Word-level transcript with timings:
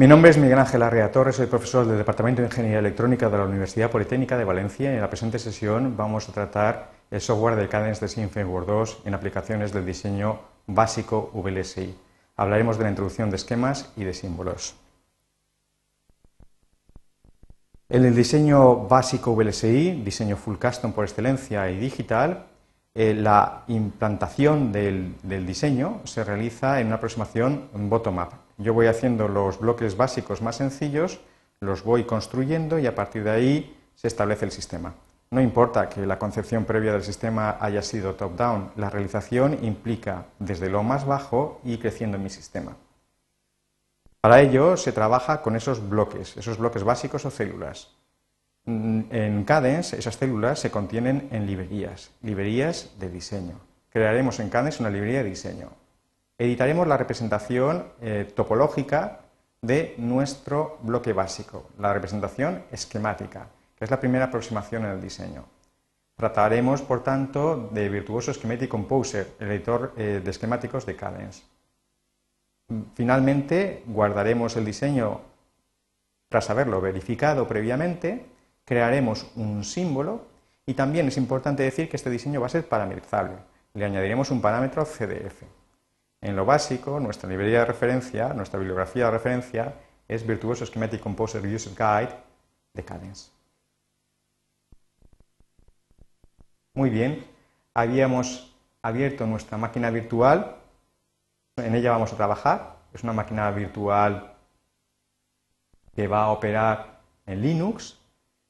Mi 0.00 0.06
nombre 0.06 0.30
es 0.30 0.38
Miguel 0.38 0.58
Ángel 0.58 0.82
Arrea 0.82 1.12
Torres, 1.12 1.36
soy 1.36 1.46
profesor 1.46 1.86
del 1.86 1.98
Departamento 1.98 2.40
de 2.40 2.48
Ingeniería 2.48 2.78
Electrónica 2.78 3.28
de 3.28 3.36
la 3.36 3.44
Universidad 3.44 3.90
Politécnica 3.90 4.38
de 4.38 4.44
Valencia 4.44 4.94
en 4.94 4.98
la 4.98 5.10
presente 5.10 5.38
sesión 5.38 5.94
vamos 5.94 6.26
a 6.26 6.32
tratar 6.32 6.92
el 7.10 7.20
software 7.20 7.54
del 7.54 7.68
Cadence 7.68 8.06
de 8.06 8.28
Framework 8.28 8.66
2 8.66 9.02
en 9.04 9.12
aplicaciones 9.12 9.74
del 9.74 9.84
diseño 9.84 10.40
básico 10.66 11.30
VLSI. 11.34 11.94
Hablaremos 12.38 12.78
de 12.78 12.84
la 12.84 12.88
introducción 12.88 13.28
de 13.28 13.36
esquemas 13.36 13.92
y 13.94 14.04
de 14.04 14.14
símbolos. 14.14 14.74
En 17.90 18.02
el 18.02 18.16
diseño 18.16 18.88
básico 18.88 19.34
VLSI, 19.34 20.00
diseño 20.02 20.38
full 20.38 20.56
custom 20.56 20.94
por 20.94 21.04
excelencia 21.04 21.70
y 21.70 21.78
digital, 21.78 22.46
eh, 22.94 23.12
la 23.12 23.64
implantación 23.68 24.72
del 24.72 25.46
diseño 25.46 26.00
se 26.04 26.24
realiza 26.24 26.80
en 26.80 26.86
una 26.86 26.96
aproximación 26.96 27.68
bottom-up, 27.74 28.30
yo 28.60 28.74
voy 28.74 28.86
haciendo 28.86 29.26
los 29.26 29.58
bloques 29.58 29.96
básicos 29.96 30.42
más 30.42 30.56
sencillos, 30.56 31.20
los 31.60 31.82
voy 31.82 32.04
construyendo 32.04 32.78
y 32.78 32.86
a 32.86 32.94
partir 32.94 33.24
de 33.24 33.30
ahí 33.30 33.76
se 33.94 34.06
establece 34.06 34.44
el 34.44 34.50
sistema. 34.50 34.94
No 35.30 35.40
importa 35.40 35.88
que 35.88 36.04
la 36.04 36.18
concepción 36.18 36.64
previa 36.64 36.92
del 36.92 37.02
sistema 37.02 37.56
haya 37.60 37.82
sido 37.82 38.14
top-down, 38.14 38.72
la 38.76 38.90
realización 38.90 39.64
implica 39.64 40.26
desde 40.38 40.68
lo 40.68 40.82
más 40.82 41.06
bajo 41.06 41.60
y 41.64 41.78
creciendo 41.78 42.16
en 42.16 42.24
mi 42.24 42.30
sistema. 42.30 42.76
Para 44.20 44.40
ello 44.40 44.76
se 44.76 44.92
trabaja 44.92 45.40
con 45.40 45.56
esos 45.56 45.88
bloques, 45.88 46.36
esos 46.36 46.58
bloques 46.58 46.84
básicos 46.84 47.24
o 47.24 47.30
células. 47.30 47.94
En 48.66 49.44
Cadence 49.44 49.98
esas 49.98 50.16
células 50.16 50.58
se 50.58 50.70
contienen 50.70 51.28
en 51.32 51.46
librerías, 51.46 52.10
librerías 52.20 52.90
de 52.98 53.08
diseño. 53.08 53.54
Crearemos 53.88 54.38
en 54.40 54.50
Cadence 54.50 54.82
una 54.82 54.90
librería 54.90 55.22
de 55.22 55.30
diseño 55.30 55.79
editaremos 56.40 56.88
la 56.88 56.96
representación 56.96 57.84
eh, 58.00 58.32
topológica 58.34 59.20
de 59.60 59.94
nuestro 59.98 60.78
bloque 60.80 61.12
básico, 61.12 61.68
la 61.78 61.92
representación 61.92 62.64
esquemática, 62.72 63.48
que 63.76 63.84
es 63.84 63.90
la 63.90 64.00
primera 64.00 64.24
aproximación 64.24 64.86
en 64.86 64.92
el 64.92 65.02
diseño. 65.02 65.44
Trataremos, 66.16 66.80
por 66.80 67.04
tanto, 67.04 67.68
de 67.70 67.90
Virtuoso 67.90 68.32
Schematic 68.32 68.70
Composer, 68.70 69.34
el 69.38 69.50
editor 69.50 69.92
eh, 69.98 70.22
de 70.24 70.30
esquemáticos 70.30 70.86
de 70.86 70.96
Cadence. 70.96 71.42
Finalmente, 72.94 73.82
guardaremos 73.86 74.56
el 74.56 74.64
diseño 74.64 75.20
tras 76.30 76.48
haberlo 76.48 76.80
verificado 76.80 77.46
previamente, 77.46 78.24
crearemos 78.64 79.30
un 79.36 79.62
símbolo 79.62 80.22
y 80.64 80.72
también 80.72 81.08
es 81.08 81.18
importante 81.18 81.64
decir 81.64 81.90
que 81.90 81.96
este 81.96 82.08
diseño 82.08 82.40
va 82.40 82.46
a 82.46 82.50
ser 82.50 82.66
parametrizable. 82.66 83.36
Le 83.74 83.84
añadiremos 83.84 84.30
un 84.30 84.40
parámetro 84.40 84.86
CDF. 84.86 85.59
En 86.22 86.36
lo 86.36 86.44
básico, 86.44 87.00
nuestra 87.00 87.28
librería 87.28 87.60
de 87.60 87.64
referencia, 87.64 88.34
nuestra 88.34 88.58
bibliografía 88.58 89.06
de 89.06 89.10
referencia 89.10 89.74
es 90.06 90.26
Virtuoso 90.26 90.66
Schematic 90.66 91.00
Composer 91.00 91.42
User 91.46 91.72
Guide 91.72 92.14
de 92.74 92.84
Cadence. 92.84 93.30
Muy 96.74 96.90
bien, 96.90 97.26
habíamos 97.74 98.54
abierto 98.82 99.26
nuestra 99.26 99.56
máquina 99.56 99.90
virtual, 99.90 100.56
en 101.56 101.74
ella 101.74 101.92
vamos 101.92 102.12
a 102.12 102.16
trabajar, 102.16 102.76
es 102.92 103.02
una 103.02 103.12
máquina 103.12 103.50
virtual 103.50 104.34
que 105.94 106.06
va 106.06 106.24
a 106.24 106.30
operar 106.30 107.00
en 107.26 107.40
Linux, 107.40 107.98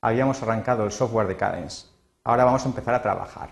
habíamos 0.00 0.42
arrancado 0.42 0.84
el 0.84 0.92
software 0.92 1.28
de 1.28 1.36
Cadence, 1.36 1.86
ahora 2.24 2.44
vamos 2.44 2.64
a 2.64 2.68
empezar 2.68 2.94
a 2.94 3.02
trabajar. 3.02 3.50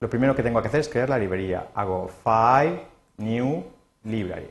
Lo 0.00 0.10
primero 0.10 0.34
que 0.36 0.42
tengo 0.42 0.60
que 0.60 0.68
hacer 0.68 0.80
es 0.80 0.88
crear 0.88 1.08
la 1.08 1.18
librería, 1.18 1.68
hago 1.74 2.08
File, 2.08 2.93
New 3.16 3.64
Library. 4.04 4.50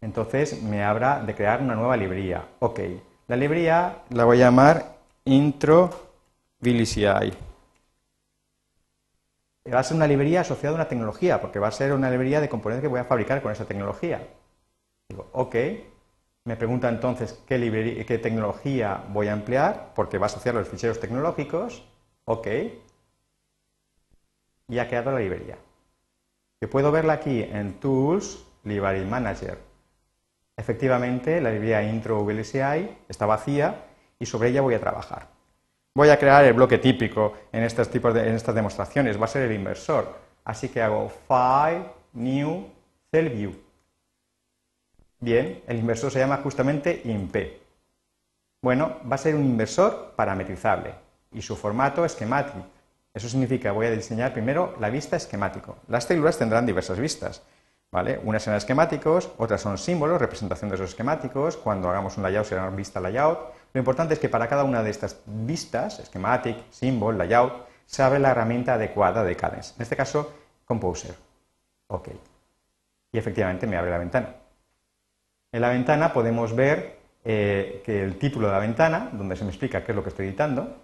Entonces 0.00 0.62
me 0.62 0.84
habrá 0.84 1.22
de 1.22 1.34
crear 1.34 1.62
una 1.62 1.74
nueva 1.74 1.96
librería. 1.96 2.46
Ok, 2.58 2.80
la 3.26 3.36
librería 3.36 4.02
la 4.10 4.24
voy 4.24 4.36
a 4.36 4.46
llamar 4.46 4.96
Intro 5.24 5.90
VLCI. 6.60 7.32
Va 9.72 9.78
a 9.78 9.82
ser 9.82 9.96
una 9.96 10.06
librería 10.06 10.42
asociada 10.42 10.74
a 10.74 10.80
una 10.80 10.88
tecnología, 10.88 11.40
porque 11.40 11.58
va 11.58 11.68
a 11.68 11.72
ser 11.72 11.94
una 11.94 12.10
librería 12.10 12.40
de 12.40 12.50
componentes 12.50 12.82
que 12.82 12.88
voy 12.88 13.00
a 13.00 13.04
fabricar 13.04 13.40
con 13.40 13.50
esa 13.50 13.64
tecnología. 13.64 14.28
Digo, 15.08 15.26
ok, 15.32 15.56
me 16.44 16.56
pregunta 16.56 16.90
entonces 16.90 17.42
qué, 17.46 18.04
qué 18.06 18.18
tecnología 18.18 19.04
voy 19.08 19.28
a 19.28 19.32
emplear, 19.32 19.92
porque 19.94 20.18
va 20.18 20.26
a 20.26 20.28
asociar 20.28 20.54
los 20.54 20.68
ficheros 20.68 21.00
tecnológicos. 21.00 21.82
Ok, 22.26 22.46
y 24.68 24.78
ha 24.78 24.86
creado 24.86 25.12
la 25.12 25.20
librería 25.20 25.56
puedo 26.68 26.92
verla 26.92 27.14
aquí 27.14 27.42
en 27.42 27.74
Tools, 27.74 28.44
Library 28.64 29.04
Manager. 29.04 29.58
Efectivamente, 30.56 31.40
la 31.40 31.50
librería 31.50 31.82
intro 31.82 32.22
VLCI 32.24 32.98
está 33.08 33.26
vacía 33.26 33.86
y 34.18 34.26
sobre 34.26 34.50
ella 34.50 34.60
voy 34.60 34.74
a 34.74 34.80
trabajar. 34.80 35.28
Voy 35.94 36.08
a 36.08 36.18
crear 36.18 36.44
el 36.44 36.54
bloque 36.54 36.78
típico 36.78 37.34
en, 37.52 37.62
estos 37.62 37.88
tipos 37.88 38.14
de, 38.14 38.28
en 38.28 38.34
estas 38.34 38.54
demostraciones, 38.54 39.20
va 39.20 39.24
a 39.24 39.28
ser 39.28 39.42
el 39.42 39.52
inversor. 39.52 40.16
Así 40.44 40.68
que 40.68 40.82
hago 40.82 41.10
File, 41.28 41.86
New, 42.12 42.68
Cell 43.10 43.28
View. 43.28 43.54
Bien, 45.20 45.62
el 45.66 45.78
inversor 45.78 46.10
se 46.10 46.18
llama 46.18 46.38
justamente 46.38 47.00
IMP. 47.04 47.36
Bueno, 48.62 48.98
va 49.10 49.14
a 49.14 49.18
ser 49.18 49.34
un 49.34 49.44
inversor 49.44 50.12
parametrizable 50.16 50.94
y 51.32 51.42
su 51.42 51.56
formato 51.56 52.08
schematic, 52.08 52.54
eso 53.14 53.28
significa 53.28 53.68
que 53.70 53.74
voy 53.74 53.86
a 53.86 53.92
diseñar 53.92 54.32
primero 54.32 54.74
la 54.80 54.90
vista 54.90 55.16
esquemático. 55.16 55.76
Las 55.88 56.04
células 56.04 56.36
tendrán 56.36 56.66
diversas 56.66 56.98
vistas. 56.98 57.42
¿vale? 57.92 58.20
Unas 58.24 58.42
serán 58.42 58.58
esquemáticos, 58.58 59.30
otras 59.38 59.60
son 59.60 59.78
símbolos, 59.78 60.20
representación 60.20 60.68
de 60.68 60.74
esos 60.74 60.90
esquemáticos. 60.90 61.56
Cuando 61.56 61.88
hagamos 61.88 62.16
un 62.16 62.24
layout 62.24 62.46
será 62.46 62.68
vista 62.70 63.00
layout. 63.00 63.38
Lo 63.72 63.78
importante 63.78 64.14
es 64.14 64.20
que 64.20 64.28
para 64.28 64.48
cada 64.48 64.64
una 64.64 64.82
de 64.82 64.90
estas 64.90 65.20
vistas, 65.26 66.02
schematic, 66.04 66.56
symbol, 66.70 67.16
layout, 67.16 67.68
se 67.86 68.02
abre 68.02 68.18
la 68.18 68.32
herramienta 68.32 68.74
adecuada 68.74 69.22
de 69.22 69.36
Cadence. 69.36 69.74
En 69.76 69.82
este 69.82 69.94
caso, 69.94 70.32
Composer. 70.64 71.14
OK. 71.86 72.08
Y 73.12 73.18
efectivamente 73.18 73.68
me 73.68 73.76
abre 73.76 73.92
la 73.92 73.98
ventana. 73.98 74.34
En 75.52 75.60
la 75.60 75.68
ventana 75.68 76.12
podemos 76.12 76.56
ver 76.56 76.98
eh, 77.24 77.80
que 77.86 78.02
el 78.02 78.18
título 78.18 78.48
de 78.48 78.54
la 78.54 78.58
ventana, 78.58 79.10
donde 79.12 79.36
se 79.36 79.44
me 79.44 79.50
explica 79.50 79.84
qué 79.84 79.92
es 79.92 79.96
lo 79.96 80.02
que 80.02 80.08
estoy 80.08 80.26
editando, 80.26 80.80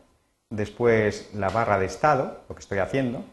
después 0.51 1.31
la 1.35 1.49
barra 1.49 1.79
de 1.79 1.87
estado, 1.87 2.43
lo 2.49 2.55
que 2.55 2.61
estoy 2.61 2.79
haciendo, 2.79 3.25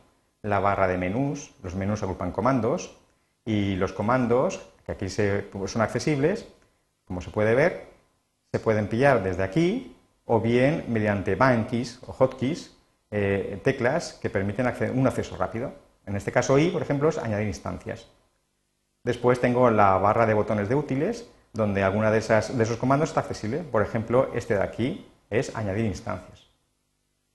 la 0.44 0.60
barra 0.60 0.88
de 0.88 0.98
menús, 0.98 1.52
los 1.64 1.76
menús 1.76 2.04
agrupan 2.04 2.32
comandos 2.32 2.96
y 3.44 3.76
los 3.76 3.92
comandos, 3.92 4.62
que 4.86 4.94
aquí 4.94 5.08
pues, 5.52 5.72
son 5.72 5.82
accesibles, 5.82 6.48
como 7.06 7.22
se 7.22 7.32
puede 7.32 7.56
ver, 7.56 7.88
se 8.52 8.60
pueden 8.60 8.88
pillar 8.88 9.24
desde 9.24 9.44
aquí 9.44 9.96
o 10.26 10.40
bien 10.40 10.86
mediante 10.88 11.36
bind 11.36 11.68
keys 11.68 12.00
o 12.06 12.14
hotkeys, 12.14 12.76
eh, 13.12 13.60
teclas 13.64 14.14
que 14.14 14.30
permiten 14.30 14.68
un 14.94 15.08
acceso 15.08 15.38
rápido. 15.38 15.74
En 16.06 16.16
este 16.16 16.32
caso 16.32 16.58
I, 16.58 16.70
por 16.70 16.82
ejemplo, 16.82 17.10
es 17.10 17.18
añadir 17.18 17.48
instancias. 17.48 18.08
Después 19.04 19.40
tengo 19.40 19.70
la 19.70 19.98
barra 19.98 20.26
de 20.26 20.34
botones 20.34 20.70
de 20.70 20.76
útiles, 20.76 21.30
donde 21.54 21.84
alguna 21.84 22.12
de, 22.12 22.20
esas, 22.20 22.58
de 22.58 22.64
esos 22.64 22.78
comandos 22.78 23.10
está 23.10 23.22
accesible. 23.22 23.60
Por 23.60 23.82
ejemplo, 23.82 24.30
este 24.34 24.56
de 24.56 24.64
aquí 24.64 25.08
es 25.30 25.56
añadir 25.56 25.86
instancias. 25.86 26.47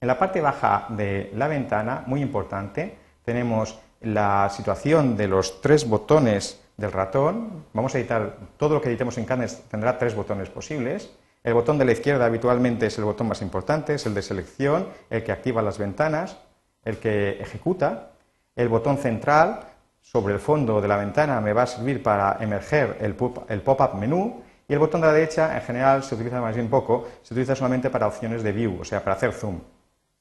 En 0.02 0.08
la 0.08 0.18
parte 0.18 0.40
baja 0.40 0.86
de 0.88 1.30
la 1.36 1.46
ventana, 1.46 2.02
muy 2.06 2.22
importante, 2.22 2.98
tenemos 3.24 3.78
la 4.00 4.50
situación 4.50 5.16
de 5.16 5.28
los 5.28 5.60
tres 5.60 5.88
botones 5.88 6.60
del 6.76 6.90
ratón. 6.90 7.66
Vamos 7.72 7.94
a 7.94 8.00
editar, 8.00 8.36
todo 8.56 8.74
lo 8.74 8.80
que 8.80 8.88
editemos 8.88 9.16
en 9.18 9.26
Cadence 9.26 9.62
tendrá 9.70 9.96
tres 9.98 10.16
botones 10.16 10.50
posibles. 10.50 11.12
El 11.44 11.54
botón 11.54 11.78
de 11.78 11.84
la 11.84 11.92
izquierda 11.92 12.24
habitualmente 12.24 12.86
es 12.86 12.98
el 12.98 13.04
botón 13.04 13.28
más 13.28 13.42
importante, 13.42 13.94
es 13.94 14.04
el 14.04 14.12
de 14.14 14.22
selección, 14.22 14.88
el 15.08 15.22
que 15.22 15.30
activa 15.30 15.62
las 15.62 15.78
ventanas, 15.78 16.36
el 16.84 16.96
que 16.96 17.40
ejecuta. 17.40 18.10
El 18.56 18.68
botón 18.68 18.98
central 18.98 19.60
sobre 20.00 20.34
el 20.34 20.40
fondo 20.40 20.80
de 20.80 20.88
la 20.88 20.96
ventana 20.96 21.40
me 21.40 21.52
va 21.52 21.62
a 21.62 21.66
servir 21.68 22.02
para 22.02 22.38
emerger 22.40 22.96
el 23.00 23.14
pop-up 23.14 23.94
menú 23.94 24.42
y 24.66 24.72
el 24.72 24.80
botón 24.80 25.00
de 25.00 25.06
la 25.06 25.12
derecha 25.12 25.54
en 25.54 25.62
general 25.62 26.02
se 26.02 26.16
utiliza 26.16 26.40
más 26.40 26.56
bien 26.56 26.68
poco, 26.68 27.06
se 27.22 27.34
utiliza 27.34 27.54
solamente 27.54 27.88
para 27.88 28.08
opciones 28.08 28.42
de 28.42 28.50
view, 28.50 28.80
o 28.80 28.84
sea, 28.84 28.98
para 28.98 29.14
hacer 29.14 29.32
zoom. 29.32 29.60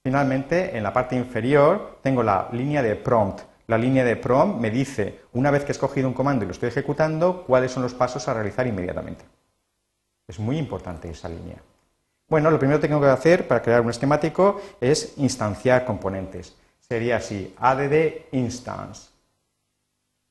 Finalmente, 0.03 0.75
en 0.75 0.83
la 0.83 0.93
parte 0.93 1.15
inferior 1.15 1.99
tengo 2.01 2.23
la 2.23 2.49
línea 2.51 2.81
de 2.81 2.95
prompt. 2.95 3.41
La 3.67 3.77
línea 3.77 4.03
de 4.03 4.15
prompt 4.15 4.59
me 4.59 4.71
dice, 4.71 5.21
una 5.33 5.51
vez 5.51 5.63
que 5.63 5.71
he 5.71 5.71
escogido 5.71 6.07
un 6.07 6.13
comando 6.13 6.43
y 6.43 6.47
lo 6.47 6.53
estoy 6.53 6.69
ejecutando, 6.69 7.43
cuáles 7.45 7.71
son 7.71 7.83
los 7.83 7.93
pasos 7.93 8.27
a 8.27 8.33
realizar 8.33 8.65
inmediatamente. 8.65 9.23
Es 10.27 10.39
muy 10.39 10.57
importante 10.57 11.09
esa 11.09 11.29
línea. 11.29 11.57
Bueno, 12.27 12.49
lo 12.49 12.57
primero 12.57 12.79
que 12.79 12.87
tengo 12.87 13.01
que 13.01 13.07
hacer 13.07 13.47
para 13.47 13.61
crear 13.61 13.81
un 13.81 13.89
esquemático 13.89 14.61
es 14.79 15.17
instanciar 15.17 15.85
componentes. 15.85 16.55
Sería 16.79 17.17
así, 17.17 17.53
add 17.59 17.91
instance. 18.31 19.09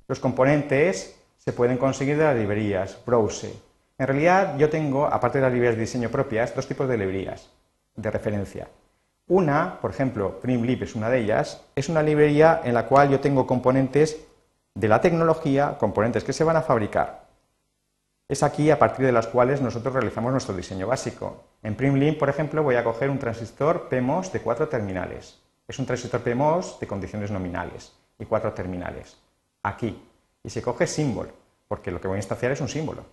Los 0.08 0.19
componentes 0.19 1.16
se 1.37 1.52
pueden 1.52 1.78
conseguir 1.78 2.16
de 2.16 2.25
las 2.25 2.37
librerías, 2.37 2.99
browse. 3.06 3.55
En 3.96 4.06
realidad 4.06 4.58
yo 4.58 4.69
tengo, 4.69 5.06
aparte 5.06 5.38
de 5.38 5.43
las 5.43 5.52
librerías 5.52 5.76
de 5.76 5.82
diseño 5.82 6.11
propias, 6.11 6.55
dos 6.55 6.66
tipos 6.66 6.88
de 6.88 6.99
librerías 6.99 7.49
de 7.94 8.11
referencia. 8.11 8.69
Una, 9.30 9.78
por 9.80 9.92
ejemplo, 9.92 10.40
PrimLib 10.40 10.82
es 10.82 10.96
una 10.96 11.08
de 11.08 11.20
ellas, 11.20 11.64
es 11.76 11.88
una 11.88 12.02
librería 12.02 12.62
en 12.64 12.74
la 12.74 12.86
cual 12.86 13.10
yo 13.10 13.20
tengo 13.20 13.46
componentes 13.46 14.26
de 14.74 14.88
la 14.88 15.00
tecnología, 15.00 15.78
componentes 15.78 16.24
que 16.24 16.32
se 16.32 16.42
van 16.42 16.56
a 16.56 16.62
fabricar. 16.62 17.28
es 18.26 18.42
aquí 18.42 18.72
a 18.72 18.78
partir 18.80 19.06
de 19.06 19.12
las 19.12 19.28
cuales 19.28 19.60
nosotros 19.60 19.94
realizamos 19.94 20.32
nuestro 20.32 20.56
diseño 20.56 20.88
básico. 20.88 21.44
En 21.62 21.76
Primlink, 21.76 22.18
por 22.18 22.28
ejemplo, 22.28 22.64
voy 22.64 22.74
a 22.74 22.82
coger 22.82 23.08
un 23.08 23.20
transistor 23.20 23.88
PMOS 23.88 24.32
de 24.32 24.40
cuatro 24.40 24.66
terminales. 24.68 25.40
Es 25.68 25.78
un 25.78 25.86
transistor 25.86 26.22
PMOS 26.22 26.80
de 26.80 26.88
condiciones 26.88 27.30
nominales 27.30 27.92
y 28.18 28.24
cuatro 28.24 28.52
terminales. 28.52 29.16
Aquí. 29.62 29.96
Y 30.42 30.50
se 30.50 30.60
coge 30.60 30.88
símbolo, 30.88 31.30
porque 31.68 31.92
lo 31.92 32.00
que 32.00 32.08
voy 32.08 32.16
a 32.16 32.18
instanciar 32.18 32.50
es 32.50 32.60
un 32.60 32.68
símbolo. 32.68 33.04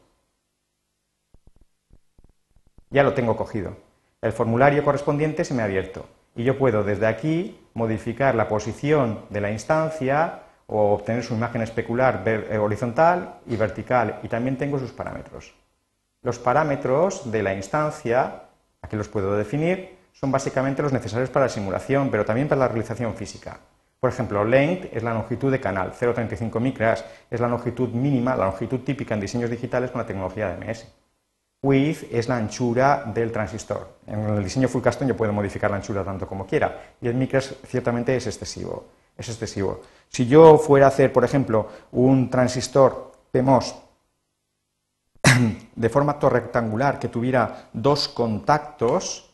Ya 2.90 3.04
lo 3.04 3.14
tengo 3.14 3.38
cogido. 3.38 3.87
El 4.22 4.32
formulario 4.32 4.84
correspondiente 4.84 5.46
se 5.46 5.54
me 5.54 5.62
ha 5.62 5.66
abierto 5.66 6.08
y 6.36 6.44
yo 6.44 6.58
puedo 6.58 6.84
desde 6.84 7.06
aquí 7.06 7.60
modificar 7.76 8.34
la 8.34 8.48
posición 8.48 9.26
de 9.30 9.42
la 9.42 9.52
instancia 9.52 10.40
o 10.66 10.94
obtener 10.94 11.24
su 11.24 11.36
imagen 11.36 11.62
especular 11.62 12.24
eh, 12.26 12.58
horizontal 12.58 13.36
y 13.46 13.56
vertical 13.56 14.20
y 14.24 14.28
también 14.28 14.58
tengo 14.58 14.80
sus 14.80 14.92
parámetros. 14.92 15.54
Los 16.24 16.40
parámetros 16.40 17.32
de 17.32 17.44
la 17.44 17.54
instancia, 17.54 18.42
aquí 18.82 18.96
los 18.96 19.08
puedo 19.08 19.38
definir, 19.38 19.98
son 20.14 20.32
básicamente 20.32 20.82
los 20.82 20.94
necesarios 20.94 21.30
para 21.30 21.46
la 21.46 21.50
simulación, 21.50 22.10
pero 22.10 22.26
también 22.26 22.48
para 22.48 22.60
la 22.60 22.68
realización 22.68 23.14
física. 23.14 23.60
Por 24.00 24.10
ejemplo, 24.10 24.44
length 24.44 24.90
es 24.92 25.04
la 25.04 25.14
longitud 25.14 25.52
de 25.52 25.60
canal, 25.60 25.94
0,35 25.94 26.60
micras 26.60 27.06
es 27.30 27.40
la 27.40 27.48
longitud 27.48 27.90
mínima, 27.90 28.36
la 28.36 28.46
longitud 28.46 28.80
típica 28.80 29.14
en 29.14 29.22
diseños 29.22 29.52
digitales 29.52 29.92
con 29.92 30.02
la 30.02 30.08
tecnología 30.08 30.50
de 30.50 30.66
MS. 30.66 30.88
Width 31.68 32.08
es 32.14 32.30
la 32.30 32.38
anchura 32.38 33.04
del 33.14 33.30
transistor. 33.30 33.98
En 34.08 34.22
el 34.22 34.44
diseño 34.44 34.70
full 34.70 34.82
custom 34.82 35.06
yo 35.06 35.18
puedo 35.18 35.34
modificar 35.34 35.70
la 35.70 35.76
anchura 35.76 36.02
tanto 36.02 36.26
como 36.26 36.48
quiera. 36.48 36.96
Y 37.02 37.10
el 37.10 37.16
micras 37.16 37.56
ciertamente 37.66 38.16
es 38.16 38.26
excesivo. 38.26 38.88
Es 39.18 39.28
excesivo. 39.28 39.82
Si 40.08 40.28
yo 40.28 40.58
fuera 40.58 40.86
a 40.86 40.90
hacer, 40.90 41.12
por 41.12 41.26
ejemplo, 41.26 41.68
un 41.92 42.30
transistor 42.30 43.12
PMOS 43.32 43.76
de 45.76 45.90
formato 45.90 46.30
rectangular 46.30 47.00
que 47.00 47.10
tuviera 47.10 47.70
dos 47.74 48.08
contactos, 48.08 49.30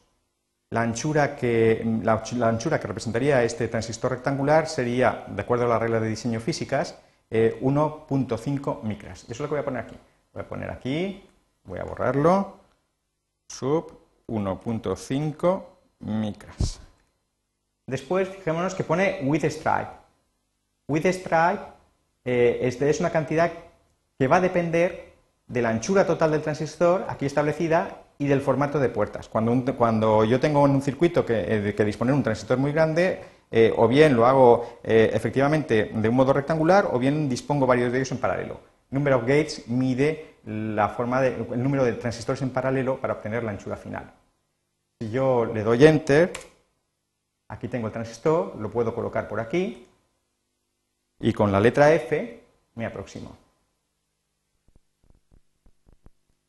la 0.72 0.82
anchura, 0.82 1.36
que, 1.36 1.86
la, 2.02 2.24
anchura 2.48 2.80
que 2.80 2.88
representaría 2.88 3.44
este 3.44 3.68
transistor 3.68 4.12
rectangular 4.12 4.68
sería, 4.68 5.26
de 5.28 5.40
acuerdo 5.40 5.66
a 5.66 5.68
la 5.68 5.78
regla 5.78 6.00
de 6.00 6.10
diseño 6.10 6.40
físicas, 6.40 6.98
1.5 7.30 8.80
eh, 8.82 8.88
micras. 8.88 9.24
Eso 9.26 9.34
es 9.34 9.40
lo 9.40 9.46
que 9.46 9.52
voy 9.52 9.62
a 9.62 9.66
poner 9.66 9.84
aquí. 9.84 9.98
Voy 10.34 10.42
a 10.42 10.48
poner 10.48 10.72
aquí 10.72 11.30
Voy 11.66 11.80
a 11.80 11.84
borrarlo. 11.84 12.58
Sub 13.48 13.92
1.5 14.28 15.64
micras. 16.00 16.80
Después, 17.88 18.30
fijémonos 18.30 18.76
que 18.76 18.84
pone 18.84 19.20
with 19.24 19.44
stripe. 19.46 19.92
With 20.88 21.06
stripe 21.06 21.62
eh, 22.26 22.60
este 22.62 22.90
es 22.90 23.00
una 23.00 23.10
cantidad 23.10 23.52
que 24.18 24.28
va 24.28 24.38
a 24.38 24.42
depender 24.42 25.14
de 25.48 25.62
la 25.62 25.70
anchura 25.70 26.06
total 26.06 26.32
del 26.32 26.42
transistor, 26.42 27.06
aquí 27.10 27.26
establecida, 27.26 28.00
y 28.18 28.28
del 28.28 28.42
formato 28.42 28.80
de 28.80 28.90
puertas. 28.90 29.28
Cuando, 29.28 29.76
cuando 29.76 30.24
yo 30.24 30.40
tengo 30.40 30.62
un 30.62 30.82
circuito 30.82 31.26
que, 31.26 31.68
eh, 31.70 31.76
que 31.76 31.84
disponer 31.84 32.14
un 32.14 32.24
transistor 32.24 32.58
muy 32.58 32.72
grande, 32.72 33.22
eh, 33.52 33.74
o 33.76 33.88
bien 33.88 34.16
lo 34.16 34.26
hago 34.26 34.80
efectivamente 34.84 35.92
de 35.94 36.10
un 36.10 36.16
modo 36.16 36.32
rectangular, 36.32 36.90
o 36.92 37.00
bien 37.00 37.28
dispongo 37.28 37.68
varios 37.68 37.92
de 37.92 38.00
ellos 38.00 38.12
en 38.12 38.20
paralelo. 38.20 38.73
Number 38.94 39.14
of 39.14 39.26
gates 39.26 39.68
mide 39.70 40.36
la 40.46 40.88
forma 40.90 41.20
de, 41.20 41.30
el 41.30 41.64
número 41.64 41.84
de 41.84 41.94
transistores 41.94 42.44
en 42.44 42.52
paralelo 42.52 43.00
para 43.02 43.14
obtener 43.14 43.44
la 43.44 43.50
anchura 43.50 43.76
final. 43.76 44.14
Si 45.02 45.10
yo 45.10 45.46
le 45.46 45.64
doy 45.64 45.84
Enter, 45.84 46.32
aquí 47.48 47.68
tengo 47.68 47.88
el 47.88 47.94
transistor, 47.94 48.56
lo 48.56 48.70
puedo 48.70 48.94
colocar 48.94 49.28
por 49.28 49.40
aquí 49.40 49.88
y 51.20 51.34
con 51.34 51.52
la 51.52 51.60
letra 51.60 51.92
F 51.92 52.44
me 52.76 52.86
aproximo. 52.86 53.36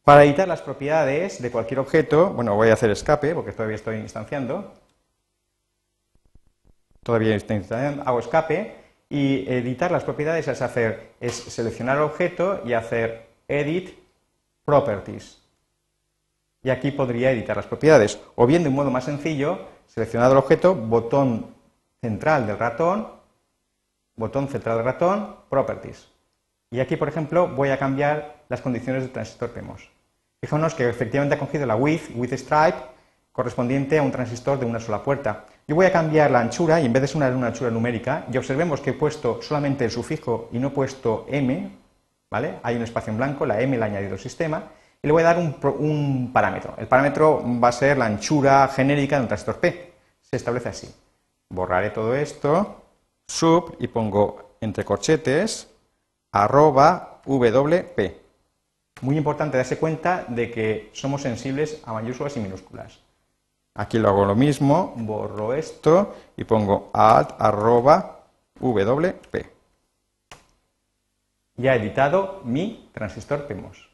Para 0.02 0.24
editar 0.24 0.46
las 0.46 0.60
propiedades 0.60 1.40
de 1.40 1.50
cualquier 1.50 1.80
objeto, 1.80 2.28
bueno, 2.28 2.54
voy 2.56 2.68
a 2.68 2.74
hacer 2.74 2.90
escape 2.90 3.34
porque 3.34 3.52
todavía 3.52 3.76
estoy 3.76 3.96
instanciando. 4.00 4.74
Todavía 7.02 7.36
estoy 7.36 7.56
instanciando, 7.56 8.02
hago 8.02 8.18
escape 8.18 8.83
y 9.08 9.50
editar 9.52 9.90
las 9.90 10.04
propiedades 10.04 10.48
es 10.48 10.62
hacer 10.62 11.14
es 11.20 11.34
seleccionar 11.34 11.96
el 11.96 12.04
objeto 12.04 12.62
y 12.64 12.72
hacer 12.72 13.28
Edit 13.48 13.98
Properties. 14.64 15.40
Y 16.62 16.70
aquí 16.70 16.90
podría 16.90 17.30
editar 17.30 17.56
las 17.56 17.66
propiedades. 17.66 18.18
O 18.34 18.46
bien 18.46 18.62
de 18.62 18.70
un 18.70 18.74
modo 18.74 18.90
más 18.90 19.04
sencillo, 19.04 19.66
seleccionado 19.86 20.32
el 20.32 20.38
objeto, 20.38 20.74
botón 20.74 21.54
central 22.00 22.46
del 22.46 22.58
ratón, 22.58 23.08
botón 24.16 24.48
central 24.48 24.78
del 24.78 24.86
ratón, 24.86 25.36
Properties. 25.48 26.08
Y 26.70 26.80
aquí, 26.80 26.96
por 26.96 27.08
ejemplo, 27.08 27.48
voy 27.48 27.68
a 27.68 27.78
cambiar 27.78 28.44
las 28.48 28.60
condiciones 28.60 29.02
del 29.02 29.12
transistor 29.12 29.50
PMOS. 29.50 29.88
Fijémonos 30.40 30.74
que 30.74 30.88
efectivamente 30.88 31.36
ha 31.36 31.38
cogido 31.38 31.66
la 31.66 31.76
width, 31.76 32.10
width 32.14 32.32
stripe, 32.32 32.78
correspondiente 33.32 33.98
a 33.98 34.02
un 34.02 34.10
transistor 34.10 34.58
de 34.58 34.66
una 34.66 34.80
sola 34.80 35.02
puerta. 35.02 35.46
Yo 35.66 35.74
voy 35.74 35.86
a 35.86 35.92
cambiar 35.92 36.30
la 36.30 36.40
anchura 36.40 36.80
y 36.80 36.86
en 36.86 36.92
vez 36.92 37.02
de 37.02 37.08
ser 37.08 37.16
una, 37.16 37.46
anchura 37.46 37.70
numérica, 37.70 38.26
y 38.30 38.36
observemos 38.36 38.80
que 38.80 38.90
he 38.90 38.94
puesto 38.94 39.40
solamente 39.40 39.84
el 39.84 39.90
sufijo 39.90 40.48
y 40.52 40.58
no 40.58 40.68
he 40.68 40.70
puesto 40.70 41.26
m, 41.28 41.70
hay 42.62 42.76
un 42.76 42.82
espacio 42.82 43.12
en 43.12 43.16
blanco, 43.16 43.46
la 43.46 43.60
M 43.60 43.76
la 43.76 43.86
ha 43.86 43.88
añadido 43.88 44.14
el 44.14 44.20
sistema, 44.20 44.70
y 45.02 45.06
le 45.06 45.12
voy 45.12 45.22
a 45.22 45.26
dar 45.26 45.38
un, 45.38 46.30
parámetro. 46.32 46.74
El 46.78 46.88
parámetro 46.88 47.42
va 47.62 47.68
a 47.68 47.72
ser 47.72 47.98
la 47.98 48.06
anchura 48.06 48.66
genérica 48.68 49.16
de 49.16 49.22
un 49.22 49.28
transistor 49.28 49.60
P. 49.60 49.92
Se 50.20 50.36
establece 50.36 50.68
así. 50.68 50.94
Borraré 51.50 51.90
todo 51.90 52.14
esto, 52.14 52.82
sub, 53.28 53.76
y 53.78 53.88
pongo 53.88 54.56
entre 54.60 54.84
corchetes, 54.84 55.70
arroba 56.32 57.20
WP. 57.26 58.22
Muy 59.02 59.16
importante 59.16 59.56
darse 59.56 59.78
cuenta 59.78 60.24
de 60.28 60.50
que 60.50 60.90
somos 60.92 61.22
sensibles 61.22 61.80
a 61.84 61.92
mayúsculas 61.92 62.36
y 62.36 62.40
minúsculas. 62.40 63.03
Aquí 63.74 63.98
lo 63.98 64.08
hago 64.08 64.24
lo 64.24 64.34
mismo, 64.34 64.94
borro 64.96 65.52
esto 65.52 66.14
y 66.36 66.44
pongo 66.44 66.90
alt 66.92 67.32
arroba 67.38 68.20
WP 68.60 69.54
ya 71.56 71.74
he 71.74 71.78
editado 71.78 72.40
mi 72.44 72.90
transistor 72.92 73.46
PMOS. 73.46 73.88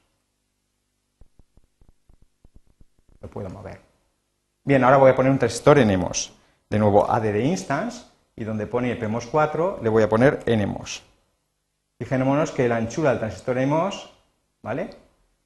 Lo 3.20 3.28
puedo 3.28 3.50
mover. 3.50 3.80
Bien, 4.64 4.82
ahora 4.84 4.96
voy 4.96 5.10
a 5.10 5.16
poner 5.16 5.30
un 5.30 5.38
transistor 5.38 5.78
NMOS. 5.84 6.32
De 6.70 6.78
nuevo, 6.78 7.10
AD 7.10 7.22
de 7.22 7.44
instance, 7.44 8.04
y 8.36 8.44
donde 8.44 8.66
pone 8.66 8.94
PMOS 8.96 9.26
4 9.26 9.80
le 9.82 9.88
voy 9.88 10.02
a 10.02 10.08
poner 10.08 10.42
NMOS. 10.46 11.02
Fijémonos 11.98 12.50
que 12.52 12.68
la 12.68 12.76
anchura 12.76 13.10
del 13.10 13.18
transistor 13.18 13.56
NMOS, 13.56 14.10
¿vale? 14.62 14.90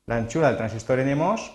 La 0.07 0.17
anchura 0.17 0.49
del 0.49 0.57
transistor 0.57 0.99
NMOS, 1.05 1.53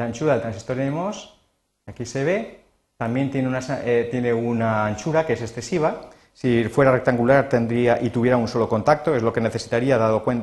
la 0.00 0.06
anchura 0.06 0.32
del 0.32 0.40
transistor 0.40 0.78
NMOS, 0.78 1.34
aquí 1.86 2.06
se 2.06 2.24
ve, 2.24 2.60
también 2.96 3.30
tiene 3.30 3.48
una, 3.48 3.60
eh, 3.84 4.08
tiene 4.10 4.32
una 4.32 4.86
anchura 4.86 5.26
que 5.26 5.34
es 5.34 5.42
excesiva. 5.42 6.08
Si 6.32 6.64
fuera 6.64 6.90
rectangular 6.90 7.50
tendría 7.50 8.00
y 8.00 8.08
tuviera 8.08 8.38
un 8.38 8.48
solo 8.48 8.66
contacto, 8.66 9.14
es 9.14 9.22
lo 9.22 9.30
que 9.32 9.42
necesitaría, 9.42 9.98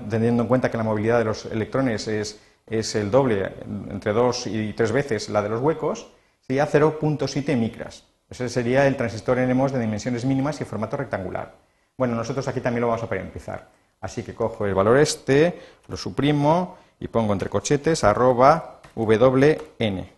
teniendo 0.09 0.43
en 0.43 0.47
cuenta 0.47 0.69
que 0.69 0.77
la 0.77 0.83
movilidad 0.83 1.17
de 1.17 1.25
los 1.25 1.45
electrones 1.45 2.07
es, 2.07 2.39
es 2.67 2.95
el 2.95 3.09
doble, 3.09 3.51
entre 3.89 4.13
dos 4.13 4.45
y 4.45 4.73
tres 4.73 4.91
veces 4.91 5.29
la 5.29 5.41
de 5.41 5.49
los 5.49 5.61
huecos, 5.61 6.11
sería 6.41 6.67
0.7 6.67 7.57
micras. 7.57 8.03
Ese 8.29 8.49
sería 8.49 8.85
el 8.85 8.95
transistor 8.95 9.39
NMOS 9.39 9.71
de 9.71 9.79
dimensiones 9.79 10.23
mínimas 10.23 10.61
y 10.61 10.65
formato 10.65 10.97
rectangular. 10.97 11.55
Bueno, 11.97 12.13
nosotros 12.13 12.47
aquí 12.47 12.61
también 12.61 12.81
lo 12.81 12.89
vamos 12.89 13.09
a 13.09 13.15
empezar. 13.15 13.69
Así 14.01 14.21
que 14.21 14.35
cojo 14.35 14.67
el 14.67 14.75
valor 14.75 14.97
este, 14.97 15.59
lo 15.87 15.97
suprimo 15.97 16.77
y 16.99 17.07
pongo 17.07 17.33
entre 17.33 17.49
cochetes 17.49 18.03
arroba 18.03 18.76
WN 18.97 20.09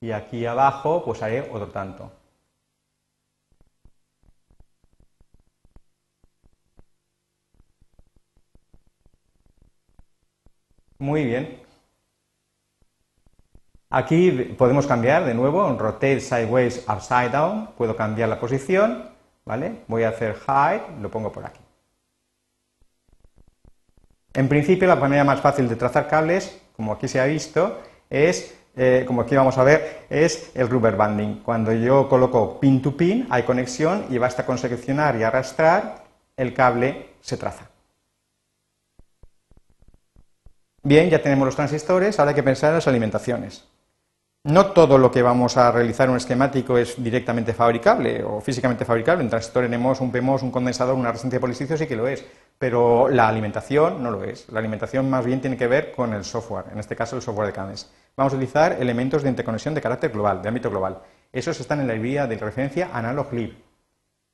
y 0.00 0.10
aquí 0.12 0.46
abajo 0.46 1.04
pues 1.04 1.22
haré 1.22 1.42
otro 1.52 1.68
tanto. 1.68 2.10
Muy 10.98 11.24
bien. 11.24 11.62
Aquí 13.90 14.30
podemos 14.58 14.86
cambiar 14.86 15.24
de 15.26 15.34
nuevo, 15.34 15.70
rotate 15.78 16.20
sideways 16.20 16.86
upside 16.88 17.30
down, 17.30 17.68
puedo 17.76 17.94
cambiar 17.94 18.30
la 18.30 18.40
posición, 18.40 19.10
¿vale? 19.44 19.82
Voy 19.86 20.04
a 20.04 20.08
hacer 20.08 20.36
hide, 20.48 21.00
lo 21.00 21.10
pongo 21.10 21.30
por 21.30 21.44
aquí. 21.44 21.60
En 24.32 24.48
principio 24.48 24.88
la 24.88 24.96
manera 24.96 25.24
más 25.24 25.40
fácil 25.40 25.68
de 25.68 25.76
trazar 25.76 26.08
cables, 26.08 26.65
como 26.76 26.92
aquí 26.92 27.08
se 27.08 27.20
ha 27.20 27.24
visto, 27.24 27.80
es 28.10 28.54
eh, 28.76 29.04
como 29.06 29.22
aquí 29.22 29.34
vamos 29.34 29.56
a 29.56 29.64
ver, 29.64 30.04
es 30.10 30.50
el 30.54 30.68
rubber 30.68 30.96
banding. 30.96 31.42
Cuando 31.42 31.72
yo 31.72 32.08
coloco 32.08 32.60
pin 32.60 32.82
to 32.82 32.94
pin, 32.94 33.26
hay 33.30 33.42
conexión 33.44 34.04
y 34.10 34.18
basta 34.18 34.44
con 34.44 34.58
seleccionar 34.58 35.16
y 35.16 35.22
arrastrar, 35.22 36.04
el 36.36 36.52
cable 36.52 37.14
se 37.22 37.38
traza. 37.38 37.70
Bien, 40.82 41.08
ya 41.08 41.22
tenemos 41.22 41.46
los 41.46 41.56
transistores, 41.56 42.18
ahora 42.18 42.30
hay 42.30 42.34
que 42.36 42.42
pensar 42.42 42.68
en 42.68 42.76
las 42.76 42.86
alimentaciones. 42.86 43.66
No 44.44 44.66
todo 44.66 44.98
lo 44.98 45.10
que 45.10 45.22
vamos 45.22 45.56
a 45.56 45.72
realizar 45.72 46.04
en 46.04 46.12
un 46.12 46.18
esquemático 46.18 46.78
es 46.78 47.02
directamente 47.02 47.52
fabricable 47.52 48.22
o 48.22 48.40
físicamente 48.40 48.84
fabricable. 48.84 49.24
Un 49.24 49.30
transistor 49.30 49.68
NMOS, 49.68 50.00
un 50.00 50.12
PMOS, 50.12 50.42
un 50.42 50.52
condensador, 50.52 50.94
una 50.94 51.10
resistencia 51.10 51.38
de 51.38 51.40
polisilicio 51.40 51.76
sí 51.76 51.86
que 51.88 51.96
lo 51.96 52.06
es, 52.06 52.24
pero 52.58 53.08
la 53.08 53.28
alimentación 53.28 54.02
no 54.02 54.10
lo 54.10 54.24
es. 54.24 54.48
La 54.50 54.60
alimentación 54.60 55.10
más 55.10 55.24
bien 55.24 55.40
tiene 55.40 55.56
que 55.56 55.66
ver 55.66 55.92
con 55.92 56.12
el 56.14 56.24
software, 56.24 56.66
en 56.72 56.78
este 56.78 56.96
caso 56.96 57.16
el 57.16 57.22
software 57.22 57.48
de 57.48 57.52
CAMES. 57.52 57.90
Vamos 58.16 58.32
a 58.32 58.36
utilizar 58.36 58.76
elementos 58.80 59.22
de 59.22 59.28
interconexión 59.28 59.74
de 59.74 59.82
carácter 59.82 60.10
global, 60.10 60.40
de 60.40 60.48
ámbito 60.48 60.70
global. 60.70 61.00
Esos 61.32 61.60
están 61.60 61.80
en 61.80 61.86
la 61.86 61.94
librería 61.94 62.26
de 62.26 62.38
referencia 62.38 62.90
AnalogLib. 62.92 63.54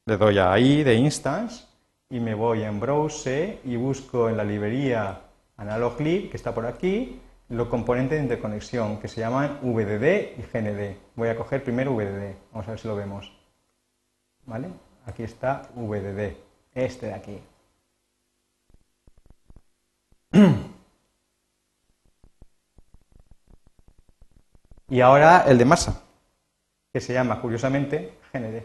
Le 0.07 0.17
doy 0.17 0.39
ahí 0.39 0.85
de 0.85 0.95
Instance 0.95 1.65
y 2.09 2.21
me 2.21 2.35
voy 2.35 2.63
en 2.63 2.79
Browse 2.79 3.61
y 3.65 3.77
busco 3.77 4.29
en 4.29 4.37
la 4.37 4.45
librería 4.45 5.21
AnalogLib, 5.57 6.31
que 6.31 6.37
está 6.37 6.55
por 6.55 6.67
aquí, 6.67 7.21
los 7.49 7.69
componentes 7.69 8.19
de 8.19 8.23
interconexión 8.23 8.99
que 8.99 9.09
se 9.09 9.21
llaman 9.21 9.59
VDD 9.63 10.39
y 10.39 10.43
GND. 10.43 10.97
Voy 11.17 11.29
a 11.29 11.37
coger 11.37 11.63
primero 11.63 11.93
VDD, 11.93 12.35
vamos 12.53 12.69
a 12.69 12.71
ver 12.71 12.79
si 12.79 12.89
lo 12.89 12.97
vemos. 12.97 13.33
¿Vale? 14.47 14.69
Aquí 15.07 15.23
está 15.23 15.69
VDD, 15.75 16.37
este 16.75 17.07
de 17.07 17.15
aquí. 17.15 17.41
Y 24.89 25.01
ahora 25.01 25.45
el 25.49 25.57
de 25.57 25.65
masa, 25.65 26.03
que 26.93 27.01
se 27.01 27.15
llama 27.15 27.41
curiosamente 27.41 28.19
GND. 28.33 28.63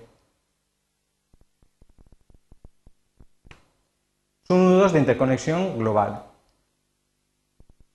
Son 4.43 4.65
nudos 4.65 4.93
de 4.93 4.99
interconexión 4.99 5.77
global 5.77 6.27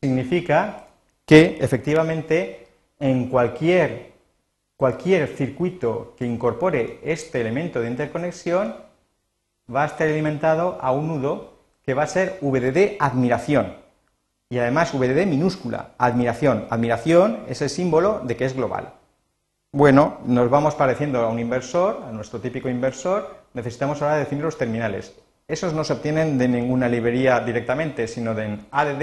significa 0.03 0.89
que 1.25 1.59
efectivamente 1.61 2.67
en 2.99 3.29
cualquier, 3.29 4.13
cualquier 4.77 5.29
circuito 5.29 6.15
que 6.19 6.27
incorpore 6.27 6.99
este 7.05 7.41
elemento 7.41 7.81
de 7.81 7.89
interconexión 7.89 8.75
va 9.73 9.85
a 9.85 9.87
estar 9.87 10.09
alimentado 10.09 10.79
a 10.83 10.91
un 10.91 11.07
nudo 11.07 11.52
que 11.85 11.95
va 11.95 12.05
a 12.05 12.07
ser 12.07 12.39
VDD 12.41 12.97
admiración. 12.99 13.77
Y 14.51 14.59
además 14.59 14.93
VDD 14.93 15.27
minúscula, 15.27 15.91
admiración. 15.99 16.67
Admiración 16.71 17.45
es 17.49 17.63
el 17.63 17.71
símbolo 17.71 18.21
de 18.21 18.37
que 18.37 18.45
es 18.45 18.55
global. 18.55 18.93
Bueno, 19.73 20.19
nos 20.27 20.51
vamos 20.51 20.75
pareciendo 20.75 21.21
a 21.23 21.29
un 21.29 21.39
inversor, 21.39 22.03
a 22.07 22.13
nuestro 22.13 22.41
típico 22.41 22.69
inversor, 22.69 23.35
necesitamos 23.55 24.03
ahora 24.03 24.17
definir 24.17 24.45
los 24.45 24.59
terminales. 24.59 25.15
Esos 25.49 25.73
no 25.73 25.83
se 25.83 25.95
obtienen 25.95 26.37
de 26.37 26.49
ninguna 26.49 26.89
librería 26.89 27.41
directamente, 27.41 28.07
sino 28.07 28.35
de 28.35 28.59
ADD 28.71 29.03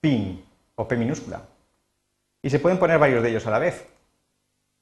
pin 0.00 0.44
o 0.74 0.86
P 0.86 0.96
minúscula. 0.96 1.40
Y 2.42 2.50
se 2.50 2.58
pueden 2.58 2.78
poner 2.78 2.98
varios 2.98 3.22
de 3.22 3.30
ellos 3.30 3.46
a 3.46 3.50
la 3.50 3.58
vez. 3.58 3.86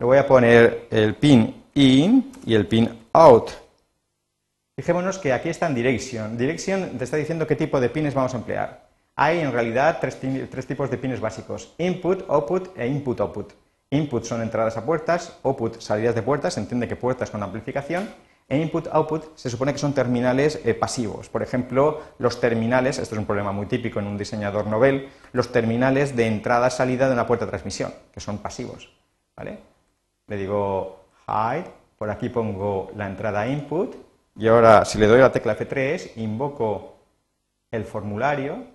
Le 0.01 0.07
voy 0.07 0.19
a 0.19 0.27
poner 0.27 0.89
el 0.91 1.15
pin 1.15 1.63
in 1.75 2.33
y 2.45 2.55
el 2.55 2.67
pin 2.67 3.07
out. 3.13 3.62
Fijémonos 4.83 5.21
que 5.21 5.33
aquí 5.33 5.49
está 5.49 5.69
en 5.69 5.77
direction. 5.77 6.37
Direction 6.37 6.99
te 6.99 7.05
está 7.05 7.17
diciendo 7.17 7.47
qué 7.47 7.55
tipo 7.55 7.79
de 7.79 7.89
pines 7.89 8.15
vamos 8.15 8.35
a 8.35 8.39
emplear. 8.39 8.89
Hay 9.15 9.39
en 9.39 9.53
realidad 9.53 9.99
tres, 10.01 10.19
tres 10.51 10.67
tipos 10.67 10.91
de 10.91 10.99
pines 10.99 11.21
básicos: 11.21 11.73
input, 11.79 12.29
output 12.29 12.77
e 12.77 12.89
input, 12.89 13.21
output. 13.21 13.53
Input 13.91 14.25
son 14.25 14.43
entradas 14.43 14.77
a 14.77 14.85
puertas, 14.85 15.39
output 15.45 15.81
salidas 15.81 16.17
de 16.17 16.23
puertas, 16.23 16.55
se 16.55 16.61
entiende 16.61 16.89
que 16.89 16.97
puertas 16.97 17.31
con 17.31 17.45
amplificación, 17.45 18.11
e 18.49 18.59
input-output 18.59 19.37
se 19.37 19.51
supone 19.51 19.73
que 19.73 19.79
son 19.79 19.95
terminales 19.95 20.61
eh, 20.65 20.75
pasivos. 20.75 21.29
Por 21.29 21.45
ejemplo, 21.45 22.01
los 22.19 22.41
terminales, 22.41 22.99
esto 22.99 23.15
es 23.15 23.21
un 23.21 23.27
problema 23.27 23.53
muy 23.53 23.67
típico 23.67 24.01
en 24.01 24.09
un 24.09 24.19
diseñador 24.19 24.67
novel, 24.67 25.11
los 25.33 25.53
terminales 25.53 26.17
de 26.17 26.27
entrada-salida 26.27 27.07
de 27.07 27.13
una 27.13 27.29
puerta 27.29 27.45
de 27.45 27.51
transmisión, 27.51 27.95
que 28.13 28.19
son 28.19 28.39
pasivos. 28.39 28.91
¿vale? 29.37 29.61
Le 30.27 30.37
digo 30.37 31.05
hide, 31.29 31.71
por 31.97 32.11
aquí 32.11 32.31
pongo 32.31 32.91
la 32.97 33.07
entrada 33.07 33.47
input, 33.47 33.95
y 34.37 34.49
ahora 34.49 34.85
si 34.85 34.99
le 34.99 35.07
doy 35.07 35.21
la 35.21 35.33
tecla 35.33 35.57
F3, 35.57 36.13
invoco 36.17 36.97
el 37.71 37.85
formulario, 37.85 38.67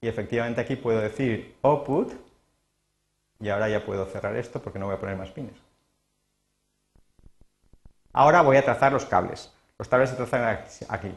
y 0.00 0.08
efectivamente 0.08 0.60
aquí 0.60 0.76
puedo 0.76 1.00
decir 1.00 1.56
output, 1.62 2.12
y 3.40 3.48
ahora 3.48 3.68
ya 3.68 3.84
puedo 3.84 4.06
cerrar 4.06 4.36
esto 4.36 4.60
porque 4.60 4.78
no 4.78 4.86
voy 4.86 4.94
a 4.94 5.00
poner 5.00 5.16
más 5.16 5.30
pines. 5.30 5.54
Ahora 8.12 8.42
voy 8.42 8.56
a 8.56 8.64
trazar 8.64 8.92
los 8.92 9.06
cables. 9.06 9.52
Los 9.78 9.88
cables 9.88 10.10
se 10.10 10.16
trazan 10.16 10.58
aquí. 10.88 11.14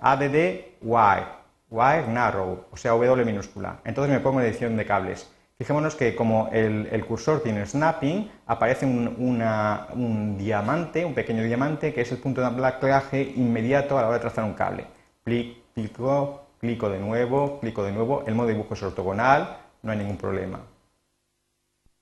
ADD 0.00 0.80
wire, 0.82 1.26
wire 1.70 2.08
narrow, 2.08 2.64
o 2.70 2.76
sea, 2.76 2.92
W 2.92 3.24
minúscula. 3.24 3.80
Entonces 3.84 4.12
me 4.12 4.20
pongo 4.20 4.40
edición 4.40 4.76
de 4.76 4.86
cables. 4.86 5.30
Fijémonos 5.60 5.94
que 5.94 6.16
como 6.16 6.48
el, 6.52 7.04
cursor 7.04 7.42
tiene 7.42 7.66
snapping, 7.66 8.30
aparece 8.46 8.86
un, 8.86 10.38
diamante, 10.38 11.04
un 11.04 11.12
pequeño 11.12 11.42
diamante, 11.42 11.92
que 11.92 12.00
es 12.00 12.10
el 12.10 12.16
punto 12.16 12.40
de 12.40 12.46
anclaje 12.46 13.34
inmediato 13.36 13.98
a 13.98 14.00
la 14.00 14.08
hora 14.08 14.16
de 14.16 14.22
trazar 14.22 14.44
un 14.44 14.54
cable. 14.54 14.86
clico, 15.22 16.46
clico 16.58 16.88
de 16.88 16.98
nuevo, 16.98 17.60
clico 17.60 17.84
de 17.84 17.92
nuevo. 17.92 18.24
El 18.26 18.36
modo 18.36 18.46
de 18.46 18.54
dibujo 18.54 18.72
es 18.72 18.82
ortogonal, 18.82 19.58
no 19.82 19.92
hay 19.92 19.98
ningún 19.98 20.16
problema. 20.16 20.60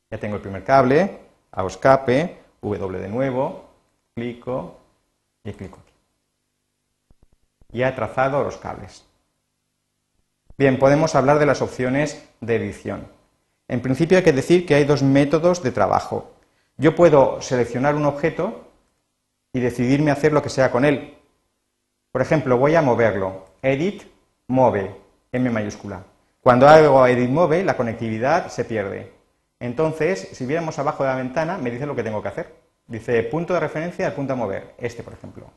Ya 0.09 0.19
tengo 0.19 0.37
el 0.37 0.43
primer 0.43 0.63
cable, 0.63 1.19
hago 1.51 1.67
escape, 1.67 2.39
W 2.63 2.99
de 3.01 3.09
nuevo, 3.09 3.71
clico 4.15 4.79
y 5.43 5.53
clico 5.53 5.81
aquí. 5.83 5.95
Ya 7.71 7.89
he 7.89 7.93
trazado 7.93 8.45
los 8.45 8.57
cables. 8.57 9.05
Bien, 10.57 10.79
podemos 10.79 11.17
hablar 11.17 11.41
de 11.41 11.47
las 11.47 11.61
opciones 11.61 12.25
de 12.41 12.55
edición. 12.55 13.18
En 13.69 13.83
principio 13.83 14.17
hay 14.17 14.25
que 14.25 14.33
decir 14.33 14.65
que 14.65 14.75
hay 14.75 14.85
dos 14.85 15.03
métodos 15.03 15.63
de 15.63 15.71
trabajo. 15.71 16.33
Yo 16.79 16.95
puedo 16.95 17.43
seleccionar 17.43 17.95
un 17.95 18.07
objeto 18.07 18.65
y 19.53 19.61
decidirme 19.61 20.11
hacer 20.11 20.33
lo 20.33 20.43
que 20.43 20.49
sea 20.49 20.71
con 20.71 20.87
él. 20.87 21.19
Por 22.11 22.23
ejemplo, 22.23 22.57
voy 22.57 22.75
a 22.75 22.83
moverlo. 22.83 23.45
Edit, 23.61 24.05
move, 24.47 24.97
M 25.33 25.51
mayúscula. 25.51 26.03
Cuando 26.41 26.67
hago 26.67 27.07
edit 27.07 27.29
move, 27.29 27.63
la 27.63 27.77
conectividad 27.77 28.49
se 28.49 28.65
pierde. 28.65 29.13
Entonces, 29.61 30.29
si 30.33 30.47
viéramos 30.47 30.79
abajo 30.79 31.03
de 31.03 31.11
la 31.11 31.17
ventana, 31.17 31.59
me 31.59 31.71
dice 31.71 31.85
lo 31.85 31.95
que 31.95 32.03
tengo 32.03 32.23
que 32.23 32.29
hacer. 32.29 32.55
Dice 32.87 33.23
punto 33.25 33.53
de 33.53 33.61
referencia 33.61 34.07
al 34.07 34.15
punto 34.15 34.33
a 34.33 34.37
mover, 34.37 34.75
este 34.79 35.03
por 35.03 35.13
ejemplo. 35.13 35.51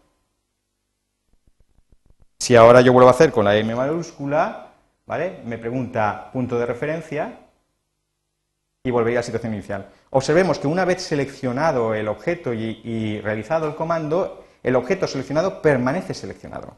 Si 2.39 2.55
ahora 2.57 2.81
yo 2.81 2.91
vuelvo 2.91 3.07
a 3.07 3.13
hacer 3.13 3.31
con 3.31 3.45
la 3.45 3.55
M 3.55 3.73
mayúscula, 3.73 4.73
¿vale? 5.05 5.39
Me 5.45 5.57
pregunta 5.57 6.29
punto 6.33 6.59
de 6.59 6.65
referencia 6.65 7.37
y 8.83 8.91
volvería 8.91 9.19
a 9.19 9.21
la 9.21 9.25
situación 9.25 9.53
inicial. 9.53 9.89
Observemos 10.09 10.59
que 10.59 10.67
una 10.67 10.85
vez 10.85 11.01
seleccionado 11.01 11.93
el 11.93 12.07
objeto 12.07 12.53
y, 12.53 13.19
realizado 13.21 13.67
el 13.67 13.75
comando, 13.75 14.43
el 14.63 14.75
objeto 14.75 15.07
seleccionado 15.07 15.61
permanece 15.61 16.13
seleccionado. 16.13 16.75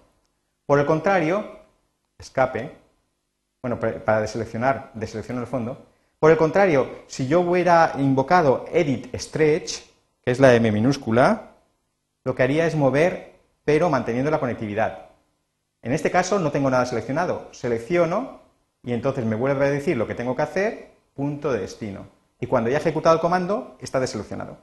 Por 0.65 0.79
el 0.79 0.85
contrario, 0.85 1.59
escape, 2.17 2.71
bueno, 3.61 3.79
para 3.79 4.21
deseleccionar, 4.21 4.91
deselecciono 4.93 5.41
el 5.41 5.47
fondo. 5.47 5.85
Por 6.19 6.31
el 6.31 6.37
contrario, 6.37 7.03
si 7.07 7.27
yo 7.27 7.41
hubiera 7.41 7.93
invocado 7.97 8.65
edit 8.71 9.13
stretch, 9.15 9.81
que 10.21 10.31
es 10.31 10.39
la 10.39 10.53
M 10.55 10.71
minúscula, 10.71 11.51
lo 12.23 12.35
que 12.35 12.43
haría 12.43 12.65
es 12.65 12.75
mover, 12.75 13.33
pero 13.65 13.89
manteniendo 13.89 14.31
la 14.31 14.39
conectividad. 14.39 15.09
En 15.81 15.91
este 15.91 16.11
caso 16.11 16.39
no 16.39 16.51
tengo 16.51 16.69
nada 16.69 16.85
seleccionado. 16.85 17.49
Selecciono 17.51 18.41
y 18.83 18.93
entonces 18.93 19.25
me 19.25 19.35
vuelve 19.35 19.65
a 19.65 19.69
decir 19.69 19.97
lo 19.97 20.07
que 20.07 20.15
tengo 20.15 20.35
que 20.35 20.41
hacer, 20.41 20.92
punto 21.13 21.51
de 21.51 21.59
destino. 21.59 22.07
Y 22.39 22.47
cuando 22.47 22.69
ya 22.69 22.77
he 22.77 22.79
ejecutado 22.79 23.15
el 23.15 23.21
comando, 23.21 23.77
está 23.79 23.99
deseleccionado. 23.99 24.57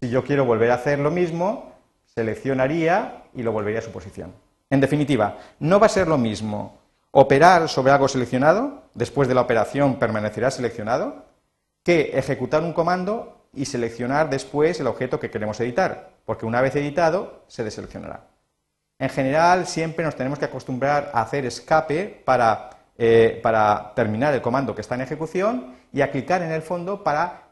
Si 0.00 0.10
yo 0.10 0.24
quiero 0.24 0.44
volver 0.44 0.70
a 0.70 0.74
hacer 0.74 0.98
lo 0.98 1.10
mismo, 1.10 1.72
seleccionaría 2.04 3.24
y 3.34 3.42
lo 3.42 3.52
volvería 3.52 3.80
a 3.80 3.82
su 3.82 3.92
posición. 3.92 4.34
En 4.70 4.80
definitiva, 4.80 5.38
no 5.60 5.78
va 5.78 5.86
a 5.86 5.90
ser 5.90 6.08
lo 6.08 6.18
mismo 6.18 6.78
operar 7.10 7.68
sobre 7.68 7.92
algo 7.92 8.08
seleccionado, 8.08 8.84
después 8.94 9.28
de 9.28 9.34
la 9.34 9.42
operación 9.42 9.98
permanecerá 9.98 10.50
seleccionado, 10.50 11.26
que 11.84 12.18
ejecutar 12.18 12.62
un 12.62 12.72
comando 12.72 13.46
y 13.52 13.66
seleccionar 13.66 14.30
después 14.30 14.80
el 14.80 14.86
objeto 14.86 15.20
que 15.20 15.30
queremos 15.30 15.60
editar, 15.60 16.10
porque 16.24 16.46
una 16.46 16.60
vez 16.60 16.74
editado 16.74 17.44
se 17.48 17.64
deseleccionará. 17.64 18.28
En 18.98 19.10
general, 19.10 19.66
siempre 19.66 20.04
nos 20.04 20.16
tenemos 20.16 20.38
que 20.38 20.46
acostumbrar 20.46 21.10
a 21.12 21.22
hacer 21.22 21.44
escape 21.44 22.22
para, 22.24 22.70
eh, 23.04 23.40
para 23.42 23.92
terminar 23.96 24.32
el 24.32 24.40
comando 24.40 24.76
que 24.76 24.80
está 24.80 24.94
en 24.94 25.00
ejecución 25.00 25.74
y 25.92 26.02
a 26.02 26.12
clicar 26.12 26.40
en 26.40 26.52
el 26.52 26.62
fondo 26.62 27.02
para, 27.02 27.48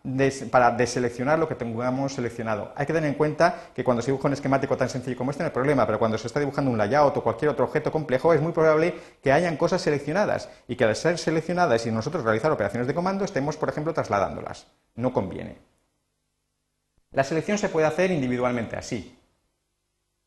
para 0.49 0.71
deseleccionar 0.71 1.41
lo 1.41 1.49
que 1.49 1.57
tengamos 1.57 2.15
seleccionado. 2.15 2.73
Hay 2.77 2.87
que 2.87 2.93
tener 2.93 3.11
en 3.11 3.17
cuenta 3.17 3.57
que 3.75 3.83
cuando 3.83 4.01
se 4.01 4.13
dibuja 4.13 4.29
un 4.29 4.35
esquemático 4.35 4.77
tan 4.77 4.89
sencillo 4.89 5.17
como 5.17 5.33
este 5.33 5.43
no 5.43 5.49
hay 5.49 5.53
problema, 5.53 5.85
pero 5.87 5.99
cuando 5.99 6.19
se 6.19 6.29
está 6.29 6.39
dibujando 6.39 6.71
un 6.71 6.79
layout 6.79 7.17
o 7.17 7.25
cualquier 7.25 7.51
otro 7.51 7.65
objeto 7.65 7.91
complejo 7.91 8.33
es 8.33 8.41
muy 8.41 8.53
probable 8.53 8.95
que 9.21 9.33
hayan 9.33 9.57
cosas 9.57 9.83
seleccionadas 9.83 10.49
y 10.69 10.77
que 10.77 10.85
al 10.85 10.95
ser 10.95 11.19
seleccionadas 11.19 11.85
y 11.85 11.91
nosotros 11.91 12.23
realizar 12.23 12.53
operaciones 12.53 12.87
de 12.87 12.95
comando 12.95 13.25
estemos, 13.25 13.57
por 13.57 13.71
ejemplo, 13.71 13.93
trasladándolas. 13.93 14.69
No 14.95 15.13
conviene. 15.13 15.57
La 17.11 17.25
selección 17.25 17.59
se 17.59 17.71
puede 17.71 17.89
hacer 17.89 18.13
individualmente, 18.13 18.77
así. 18.77 19.19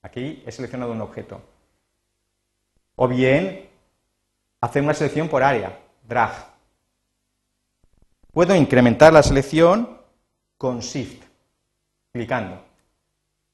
Aquí 0.02 0.44
he 0.46 0.52
seleccionado 0.52 0.92
un 0.92 1.00
objeto. 1.00 1.40
O 2.98 3.08
bien 3.08 3.72
hacer 4.64 4.82
una 4.82 4.94
selección 4.94 5.28
por 5.28 5.44
área, 5.44 5.78
drag. 6.08 6.32
Puedo 8.32 8.56
incrementar 8.56 9.12
la 9.12 9.22
selección 9.22 9.98
con 10.58 10.80
Shift, 10.80 11.22
clicando. 12.14 12.64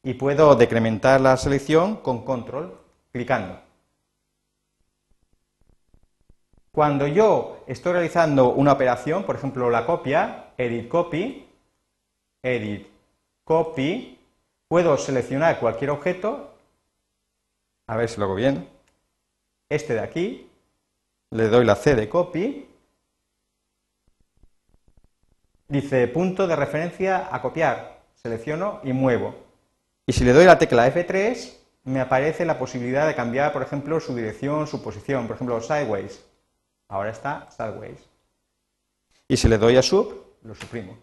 Y 0.04 0.14
puedo 0.14 0.56
decrementar 0.56 1.20
la 1.20 1.36
selección 1.36 1.96
con 1.96 2.24
Control, 2.24 2.80
clicando. 3.12 3.60
Cuando 6.72 7.08
yo 7.08 7.64
estoy 7.66 7.94
realizando 7.94 8.52
una 8.52 8.74
operación, 8.74 9.24
por 9.24 9.36
ejemplo 9.36 9.72
la 9.72 9.88
copia, 9.88 10.52
Edit 10.60 10.90
Copy, 10.90 11.48
Edit 12.44 12.88
Copy, 13.44 14.20
puedo 14.68 14.96
seleccionar 14.96 15.60
cualquier 15.60 15.90
objeto, 15.90 16.54
a 17.88 17.98
ver 17.98 18.08
si 18.08 18.20
lo 18.20 18.26
hago 18.26 18.36
bien, 18.36 18.70
este 19.70 19.96
de 19.96 20.02
aquí, 20.02 20.49
le 21.32 21.48
doy 21.48 21.66
la 21.66 21.76
C 21.76 21.96
de 21.96 22.10
Copy, 22.10 22.68
dice 25.68 26.08
punto 26.08 26.48
de 26.48 26.56
referencia 26.56 27.30
a 27.32 27.42
copiar, 27.42 28.02
selecciono 28.16 28.82
y 28.84 28.94
muevo. 28.94 29.36
Y 30.08 30.14
si 30.14 30.24
le 30.24 30.34
doy 30.34 30.46
la 30.46 30.58
tecla 30.58 30.92
F3, 30.92 31.54
me 31.84 32.02
aparece 32.02 32.46
la 32.46 32.58
posibilidad 32.58 33.08
de 33.08 33.16
cambiar, 33.16 33.54
por 33.54 33.62
ejemplo, 33.62 34.00
su 34.00 34.16
dirección, 34.16 34.66
su 34.68 34.82
posición, 34.82 35.28
por 35.28 35.36
ejemplo, 35.36 35.62
sideways. 35.62 36.26
Ahora 36.88 37.12
está 37.12 37.48
sideways. 37.52 38.00
Y 39.28 39.38
si 39.38 39.48
le 39.48 39.60
doy 39.60 39.78
a 39.78 39.84
sub, 39.84 40.26
lo 40.44 40.56
suprimo. 40.56 40.98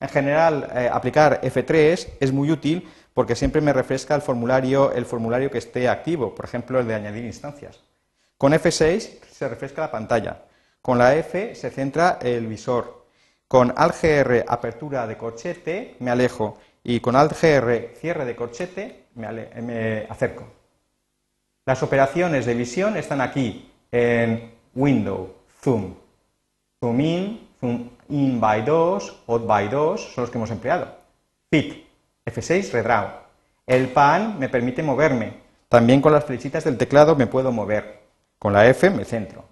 En 0.00 0.08
general, 0.08 0.68
eh, 0.74 0.90
aplicar 0.92 1.40
F3 1.40 2.16
es 2.18 2.32
muy 2.32 2.50
útil 2.50 2.88
porque 3.14 3.36
siempre 3.36 3.60
me 3.60 3.72
refresca 3.72 4.16
el 4.16 4.22
formulario, 4.22 4.90
el 4.92 5.06
formulario 5.06 5.50
que 5.50 5.58
esté 5.58 5.88
activo, 5.88 6.34
por 6.34 6.44
ejemplo, 6.44 6.80
el 6.80 6.88
de 6.88 6.94
añadir 6.94 7.24
instancias. 7.24 7.80
Con 8.36 8.52
F6 8.52 9.24
se 9.30 9.48
refresca 9.48 9.82
la 9.82 9.90
pantalla. 9.90 10.42
Con 10.82 10.98
la 10.98 11.14
F 11.16 11.54
se 11.54 11.70
centra 11.70 12.18
el 12.20 12.46
visor. 12.46 13.06
Con 13.48 13.72
Alt-GR 13.76 14.44
apertura 14.46 15.06
de 15.06 15.16
corchete 15.16 15.96
me 16.00 16.10
alejo 16.10 16.58
y 16.82 17.00
con 17.00 17.16
Alt-GR 17.16 17.94
cierre 17.96 18.24
de 18.24 18.36
corchete 18.36 19.06
me 19.14 20.06
acerco. 20.08 20.44
Las 21.66 21.82
operaciones 21.82 22.44
de 22.44 22.54
visión 22.54 22.96
están 22.96 23.20
aquí 23.20 23.70
en 23.90 24.52
window, 24.74 25.34
zoom, 25.62 25.94
zoom 26.80 27.00
in, 27.00 27.48
zoom 27.58 27.88
in 28.10 28.38
by 28.38 28.62
2, 28.62 29.22
out 29.28 29.46
by 29.46 29.68
2, 29.68 30.14
son 30.14 30.22
los 30.22 30.30
que 30.30 30.36
hemos 30.36 30.50
empleado. 30.50 30.94
Fit, 31.50 31.86
F6, 32.26 32.72
redraw. 32.72 33.08
El 33.66 33.88
pan 33.88 34.38
me 34.38 34.50
permite 34.50 34.82
moverme. 34.82 35.42
También 35.70 36.02
con 36.02 36.12
las 36.12 36.24
flechitas 36.24 36.64
del 36.64 36.76
teclado 36.76 37.16
me 37.16 37.26
puedo 37.26 37.50
mover. 37.50 38.03
Con 38.44 38.52
la 38.52 38.68
F 38.68 38.90
me 38.90 39.06
centro. 39.06 39.42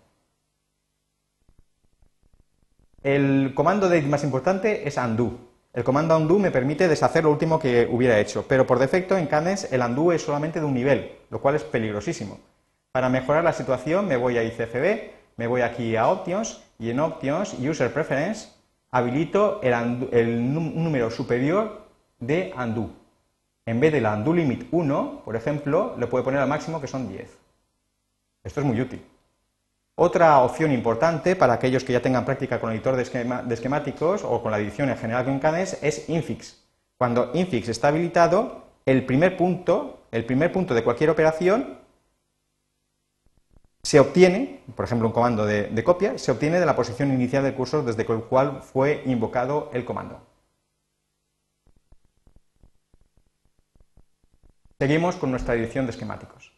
El 3.03 3.55
comando 3.55 3.89
de 3.89 4.03
más 4.03 4.23
importante 4.23 4.87
es 4.87 4.99
undo. 4.99 5.39
El 5.73 5.83
comando 5.83 6.15
undo 6.15 6.39
me 6.39 6.51
permite 6.51 6.89
deshacer 6.89 7.25
lo 7.25 7.31
último 7.31 7.59
que 7.59 7.89
hubiera 7.91 8.21
hecho, 8.21 8.45
pero 8.47 8.67
por 8.67 8.79
defecto 8.79 9.17
en 9.17 9.29
Cadence 9.29 9.75
el 9.75 9.81
undo 9.81 10.13
es 10.13 10.21
solamente 10.21 10.61
de 10.61 10.67
un 10.67 10.75
nivel, 10.75 11.11
lo 11.31 11.41
cual 11.41 11.55
es 11.55 11.65
peligrosísimo. 11.65 12.39
Para 12.93 13.09
mejorar 13.09 13.43
la 13.43 13.55
situación 13.55 14.07
me 14.07 14.19
voy 14.19 14.37
a 14.37 14.45
ICFB, 14.45 15.39
me 15.39 15.47
voy 15.47 15.63
aquí 15.63 15.97
a 15.97 16.09
Options 16.09 16.63
y 16.79 16.91
en 16.91 17.01
Options, 17.01 17.55
User 17.61 17.91
Preference, 17.95 18.51
habilito 18.91 19.63
el, 19.63 20.53
número 20.53 21.11
superior 21.11 21.87
de 22.21 22.53
undo. 22.59 22.91
En 23.65 23.81
vez 23.81 23.91
de 23.91 24.03
la 24.03 24.13
undo 24.13 24.35
limit 24.35 24.69
1, 24.71 25.23
por 25.25 25.35
ejemplo, 25.35 25.95
le 25.99 26.09
puedo 26.09 26.25
poner 26.25 26.41
al 26.41 26.49
máximo 26.51 26.79
que 26.79 26.89
son 26.89 27.09
10. 27.09 27.42
Esto 28.45 28.61
es 28.61 28.67
muy 28.67 28.81
útil. 28.81 29.05
Otra 29.95 30.39
opción 30.41 30.73
importante 30.73 31.37
para 31.37 31.53
aquellos 31.53 31.85
que 31.85 31.93
ya 31.93 32.01
tengan 32.01 32.25
práctica 32.25 32.59
con 32.59 32.71
el 32.71 32.77
editor 32.77 32.97
de, 32.97 33.55
esquemáticos 33.55 34.25
o 34.25 34.43
con 34.43 34.51
la 34.51 34.59
edición 34.59 34.89
en 34.89 34.97
general 34.97 35.25
con 35.25 35.39
Cadence 35.39 35.79
es 35.87 36.09
infix. 36.09 36.59
Cuando 36.97 37.31
infix 37.35 37.69
está 37.69 37.89
habilitado, 37.89 38.65
el 38.87 39.05
primer 39.05 39.37
punto, 39.37 40.05
el 40.11 40.25
primer 40.25 40.51
punto 40.51 40.75
de 40.75 40.83
cualquier 40.83 41.11
operación 41.11 41.79
se 43.83 44.01
obtiene, 44.01 44.63
por 44.75 44.85
ejemplo, 44.85 45.09
un 45.09 45.13
comando 45.13 45.45
de, 45.45 45.85
copia, 45.85 46.17
se 46.17 46.31
obtiene 46.31 46.59
de 46.59 46.67
la 46.67 46.77
posición 46.77 47.13
inicial 47.13 47.43
del 47.43 47.55
cursor 47.55 47.85
desde 47.85 48.03
el 48.03 48.23
cual 48.25 48.63
fue 48.63 49.03
invocado 49.07 49.71
el 49.73 49.85
comando. 49.85 50.21
Seguimos 54.79 55.17
con 55.17 55.31
nuestra 55.31 55.55
edición 55.55 55.87
de 55.87 55.93
esquemáticos. 55.93 56.53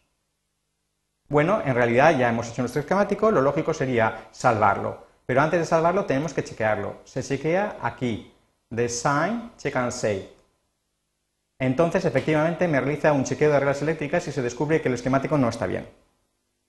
Bueno, 1.27 1.61
en 1.65 1.73
realidad 1.73 2.17
ya 2.17 2.29
hemos 2.29 2.49
hecho 2.49 2.61
nuestro 2.61 2.81
esquemático, 2.81 3.31
lo 3.31 3.41
lógico 3.41 3.73
sería 3.73 4.27
salvarlo. 4.31 5.05
Pero 5.25 5.41
antes 5.41 5.59
de 5.59 5.65
salvarlo 5.65 6.05
tenemos 6.05 6.33
que 6.33 6.43
chequearlo. 6.43 6.97
Se 7.03 7.23
chequea 7.23 7.77
aquí, 7.81 8.33
Design, 8.69 9.51
Check 9.57 9.75
and 9.75 9.91
Save. 9.91 10.29
Entonces, 11.59 12.05
efectivamente, 12.05 12.67
me 12.67 12.79
realiza 12.79 13.13
un 13.13 13.23
chequeo 13.23 13.51
de 13.51 13.59
reglas 13.59 13.81
eléctricas 13.81 14.27
y 14.27 14.31
se 14.31 14.41
descubre 14.41 14.81
que 14.81 14.89
el 14.89 14.95
esquemático 14.95 15.37
no 15.37 15.49
está 15.49 15.65
bien 15.65 15.87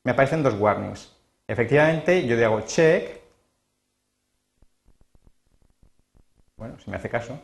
me 0.06 0.12
aparecen 0.12 0.42
dos 0.42 0.54
warnings. 0.54 1.12
Efectivamente, 1.48 2.24
yo 2.28 2.36
le 2.36 2.44
hago 2.44 2.60
check. 2.60 3.20
Bueno, 6.56 6.78
si 6.78 6.88
me 6.90 6.96
hace 6.96 7.10
caso. 7.10 7.40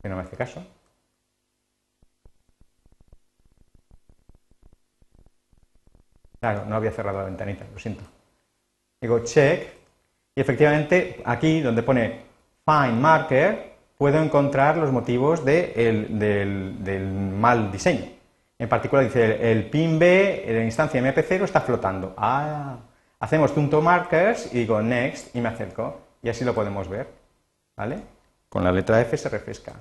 Que 0.00 0.08
no 0.08 0.16
me 0.16 0.22
hace 0.22 0.36
caso. 0.36 0.64
Claro, 6.40 6.64
no 6.66 6.76
había 6.76 6.92
cerrado 6.92 7.18
la 7.18 7.24
ventanita, 7.24 7.64
lo 7.72 7.78
siento. 7.78 8.04
Digo 9.00 9.20
check 9.20 9.68
y 10.34 10.40
efectivamente 10.40 11.20
aquí 11.24 11.60
donde 11.60 11.82
pone 11.82 12.20
find 12.64 13.00
marker 13.00 13.76
puedo 13.96 14.22
encontrar 14.22 14.76
los 14.76 14.92
motivos 14.92 15.44
del, 15.44 17.34
mal 17.36 17.72
diseño. 17.72 18.06
En 18.58 18.68
particular 18.68 19.04
dice 19.04 19.50
el, 19.50 19.68
pin 19.70 19.98
B 19.98 20.44
en 20.48 20.56
la 20.56 20.64
instancia 20.64 21.00
MP0 21.00 21.44
está 21.44 21.60
flotando. 21.60 22.14
Ah, 22.16 22.76
hacemos 23.20 23.52
punto 23.52 23.80
markers 23.80 24.52
y 24.52 24.58
digo 24.58 24.80
next 24.80 25.34
y 25.34 25.40
me 25.40 25.48
acerco 25.48 26.00
y 26.22 26.28
así 26.28 26.44
lo 26.44 26.54
podemos 26.54 26.88
ver. 26.88 27.08
¿Vale? 27.76 27.98
Con 28.48 28.64
la 28.64 28.72
letra 28.72 29.00
F 29.00 29.16
se 29.16 29.28
refresca. 29.28 29.74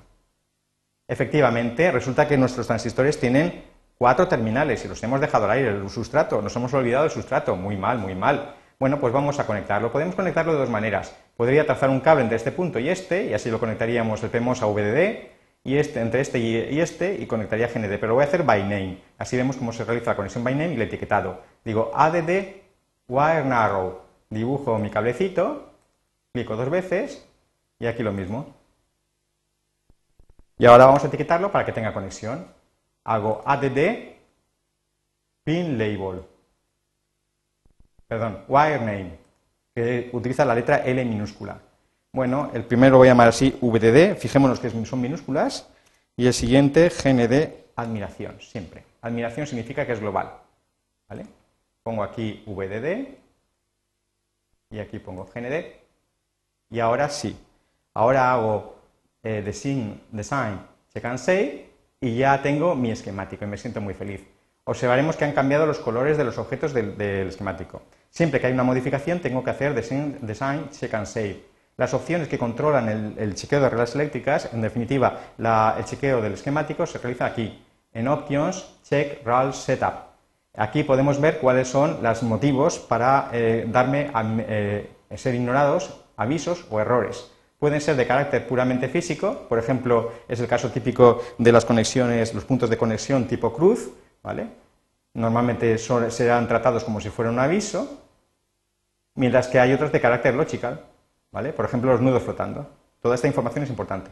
Efectivamente, 1.08 1.89
resulta 1.91 2.28
que 2.28 2.38
nuestros 2.38 2.67
transistores 2.67 3.20
tienen 3.20 3.63
cuatro 3.97 4.27
terminales 4.27 4.83
y 4.86 4.88
los 4.88 5.01
hemos 5.03 5.21
dejado 5.21 5.45
al 5.45 5.51
aire, 5.51 5.69
el 5.69 5.89
sustrato, 5.89 6.41
nos 6.41 6.55
hemos 6.55 6.73
olvidado 6.73 7.03
del 7.03 7.12
sustrato, 7.12 7.55
muy 7.55 7.77
mal, 7.77 7.97
muy 7.97 8.15
mal. 8.15 8.55
Bueno, 8.79 8.99
pues 8.99 9.12
vamos 9.12 9.39
a 9.39 9.47
conectarlo. 9.47 9.91
Podemos 9.91 10.15
conectarlo 10.15 10.53
de 10.53 10.60
dos 10.60 10.69
maneras. 10.69 11.15
Podría 11.36 11.65
trazar 11.65 11.89
un 11.89 11.99
cable 11.99 12.23
entre 12.23 12.38
este 12.38 12.51
punto 12.51 12.77
y 12.77 12.89
este, 12.89 13.25
y 13.25 13.33
así 13.33 13.49
lo 13.49 13.60
conectaríamos 13.60 14.21
el 14.23 14.29
PMOS 14.29 14.62
a 14.62 14.67
VDD, 14.67 15.38
y 15.63 15.77
este, 15.77 15.99
entre 15.99 16.21
este 16.21 16.39
y 16.39 16.79
este, 16.79 17.15
y 17.15 17.25
conectaría 17.25 17.67
GND. 17.67 17.99
Pero 17.99 18.07
lo 18.07 18.13
voy 18.15 18.23
a 18.23 18.27
hacer 18.27 18.43
by 18.43 18.63
name. 18.63 19.01
Así 19.17 19.36
vemos 19.36 19.57
cómo 19.57 19.73
se 19.73 19.83
realiza 19.83 20.12
la 20.12 20.15
conexión 20.15 20.43
by 20.43 20.55
name 20.55 20.71
y 20.71 20.75
el 20.75 20.83
etiquetado. 20.83 21.41
Digo 21.65 21.91
add 21.93 22.15
wire 23.10 23.43
narrow. 23.43 23.99
Dibujo 24.29 24.77
mi 24.77 24.89
cablecito, 24.89 25.73
clico 26.33 26.55
dos 26.55 26.69
veces, 26.69 27.27
y 27.79 27.88
aquí 27.88 28.03
lo 28.03 28.13
mismo. 28.13 28.55
Y 30.57 30.65
ahora 30.65 30.86
vamos 30.86 31.03
a 31.03 31.07
etiquetarlo 31.07 31.51
para 31.51 31.65
que 31.65 31.71
tenga 31.71 31.93
conexión. 31.93 32.47
Hago 33.08 33.41
add 33.46 33.63
pin 35.43 35.78
label 35.78 36.26
perdón, 38.08 38.43
wire 38.48 38.80
name, 38.80 39.12
que 39.74 40.10
utiliza 40.13 40.46
la 40.46 40.56
letra 40.56 40.78
L 40.86 41.04
minúscula. 41.06 41.60
Bueno, 42.13 42.52
el 42.54 42.63
primero 42.63 42.93
lo 42.93 42.98
voy 43.00 43.08
a 43.08 43.12
llamar 43.12 43.28
así 43.28 43.58
VDD, 43.62 44.15
fijémonos 44.17 44.60
que 44.60 44.70
son 44.70 45.02
minúsculas, 45.02 45.70
y 46.15 46.26
el 46.26 46.34
siguiente 46.34 46.89
GND 46.89 47.67
admiración, 47.76 48.41
siempre. 48.41 48.84
Admiración 49.02 49.46
significa 49.46 49.86
que 49.86 49.93
es 49.93 50.00
global. 50.00 50.32
¿vale? 51.08 51.26
Pongo 51.84 52.04
aquí 52.04 52.43
VDD 52.46 53.08
y 54.72 54.80
aquí 54.80 55.00
pongo 55.00 55.26
GND. 55.26 55.65
Y 56.70 56.80
ahora 56.80 57.08
sí, 57.10 57.38
ahora 57.93 58.34
hago 58.34 58.76
eh, 59.24 59.41
design, 59.46 60.02
design, 60.12 60.60
check 60.93 61.06
and 61.06 61.20
save 61.20 61.66
y 61.99 62.17
ya 62.17 62.41
tengo 62.41 62.75
mi 62.75 62.91
esquemático 62.91 63.45
y 63.45 63.47
me 63.47 63.57
siento 63.57 63.81
muy 63.81 63.93
feliz. 63.93 64.27
Observaremos 64.65 65.15
que 65.15 65.25
han 65.25 65.31
cambiado 65.31 65.65
los 65.65 65.79
colores 65.79 66.17
de 66.17 66.25
los 66.25 66.38
objetos 66.38 66.73
del 66.73 67.27
esquemático. 67.27 67.83
Siempre 68.10 68.41
que 68.41 68.47
hay 68.47 68.53
una 68.53 68.63
modificación 68.63 69.21
tengo 69.21 69.43
que 69.43 69.51
hacer 69.51 69.73
design, 69.73 70.69
check 70.71 70.93
and 70.93 71.05
save. 71.05 71.45
Las 71.77 71.93
opciones 71.93 72.27
que 72.27 72.38
controlan 72.38 73.15
el, 73.17 73.36
chequeo 73.36 73.62
de 73.62 73.69
reglas 73.69 73.95
eléctricas, 73.95 74.49
en 74.51 74.62
definitiva, 74.62 75.19
el 75.38 75.86
chequeo 75.86 76.21
del 76.21 76.33
esquemático 76.33 76.86
se 76.86 76.97
realiza 76.97 77.27
aquí, 77.27 77.63
en 77.93 78.07
Options, 78.07 78.79
Check 78.83 79.25
RAL 79.25 79.53
Setup. 79.53 80.07
Aquí 80.55 80.83
podemos 80.83 81.21
ver 81.21 81.38
cuáles 81.38 81.67
son 81.67 81.99
los 82.01 82.23
motivos 82.23 82.79
para 82.79 83.29
eh, 83.31 83.65
darme 83.69 84.12
eh, 84.49 84.89
ser 85.15 85.36
ignorados 85.36 86.01
avisos 86.17 86.65
o 86.71 86.79
errores. 86.79 87.31
Pueden 87.60 87.82
ser 87.82 87.96
de 87.96 88.06
carácter 88.06 88.48
puramente 88.48 88.88
físico, 88.88 89.46
por 89.50 89.58
ejemplo, 89.58 90.12
es 90.28 90.39
el 90.39 90.48
caso 90.48 90.70
típico 90.70 91.24
de 91.38 91.52
las 91.52 91.65
conexiones, 91.65 92.34
los 92.34 92.46
puntos 92.46 92.70
de 92.70 92.78
conexión 92.78 93.28
tipo 93.28 93.52
cruz, 93.52 93.89
¿vale? 94.22 94.48
normalmente 95.17 95.78
serán 95.80 96.48
tratados 96.48 96.84
como 96.84 97.02
si 97.02 97.10
fuera 97.10 97.32
un 97.32 97.39
aviso, 97.39 98.04
mientras 99.15 99.48
que 99.48 99.60
hay 99.60 99.74
otros 99.74 99.91
de 99.91 100.00
carácter 100.00 100.36
logical, 100.36 100.86
¿vale? 101.32 101.54
Por 101.54 101.65
ejemplo, 101.65 101.91
los 101.91 102.02
nudos 102.02 102.22
flotando. 102.22 102.70
Toda 103.02 103.15
esta 103.15 103.28
información 103.28 103.63
es 103.63 103.70
importante. 103.70 104.12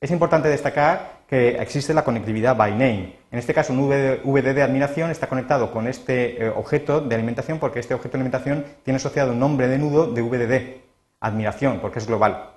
Es 0.00 0.10
importante 0.10 0.48
destacar 0.48 1.20
que 1.28 1.50
existe 1.50 1.94
la 1.94 2.02
conectividad 2.02 2.56
by 2.56 2.72
name. 2.72 3.16
En 3.30 3.38
este 3.38 3.54
caso, 3.54 3.72
un 3.72 3.88
VD 3.88 4.54
de 4.54 4.62
admiración 4.62 5.10
está 5.10 5.28
conectado 5.28 5.70
con 5.70 5.86
este 5.86 6.44
eh, 6.44 6.48
objeto 6.48 7.00
de 7.00 7.14
alimentación 7.14 7.58
porque 7.60 7.78
este 7.78 7.94
objeto 7.94 8.12
de 8.12 8.22
alimentación 8.22 8.64
tiene 8.82 8.96
asociado 8.96 9.32
un 9.32 9.38
nombre 9.38 9.68
de 9.68 9.78
nudo 9.78 10.10
de 10.10 10.22
VDD, 10.22 10.80
admiración, 11.20 11.78
porque 11.80 12.00
es 12.00 12.06
global. 12.08 12.49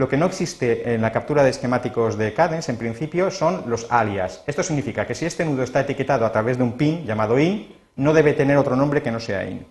Lo 0.00 0.08
que 0.08 0.16
no 0.16 0.24
existe 0.24 0.94
en 0.94 1.02
la 1.02 1.12
captura 1.12 1.42
de 1.42 1.50
esquemáticos 1.50 2.16
de 2.16 2.32
Cadence, 2.32 2.72
en 2.72 2.78
principio, 2.78 3.30
son 3.30 3.64
los 3.66 3.86
alias. 3.92 4.42
Esto 4.46 4.62
significa 4.62 5.06
que 5.06 5.14
si 5.14 5.26
este 5.26 5.44
nudo 5.44 5.62
está 5.62 5.80
etiquetado 5.80 6.24
a 6.24 6.32
través 6.32 6.56
de 6.56 6.62
un 6.64 6.78
pin 6.78 7.04
llamado 7.04 7.38
in, 7.38 7.68
no 7.96 8.14
debe 8.14 8.32
tener 8.32 8.56
otro 8.56 8.76
nombre 8.76 9.02
que 9.02 9.10
no 9.10 9.20
sea 9.20 9.44
in. 9.44 9.66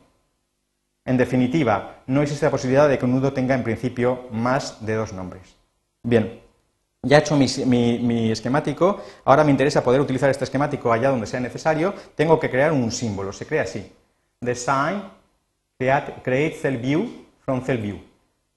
En 1.03 1.17
definitiva, 1.17 2.03
no 2.05 2.21
existe 2.21 2.45
la 2.45 2.51
posibilidad 2.51 2.87
de 2.87 2.99
que 2.99 3.05
un 3.05 3.13
nudo 3.13 3.33
tenga 3.33 3.55
en 3.55 3.63
principio 3.63 4.27
más 4.29 4.85
de 4.85 4.93
dos 4.93 5.13
nombres. 5.13 5.55
Bien, 6.03 6.39
ya 7.01 7.17
he 7.17 7.21
hecho 7.21 7.35
mi, 7.35 8.31
esquemático, 8.31 9.01
ahora 9.25 9.43
me 9.43 9.49
interesa 9.49 9.83
poder 9.83 9.99
utilizar 9.99 10.29
este 10.29 10.43
esquemático 10.43 10.93
allá 10.93 11.09
donde 11.09 11.25
sea 11.25 11.39
necesario, 11.39 11.95
tengo 12.13 12.39
que 12.39 12.51
crear 12.51 12.71
un 12.71 12.91
símbolo, 12.91 13.33
se 13.33 13.47
crea 13.47 13.63
así. 13.63 13.91
Design, 14.39 15.05
create, 15.79 16.55
cell 16.61 16.77
view 16.77 17.25
from 17.43 17.63
cell 17.63 17.79
view. 17.79 17.99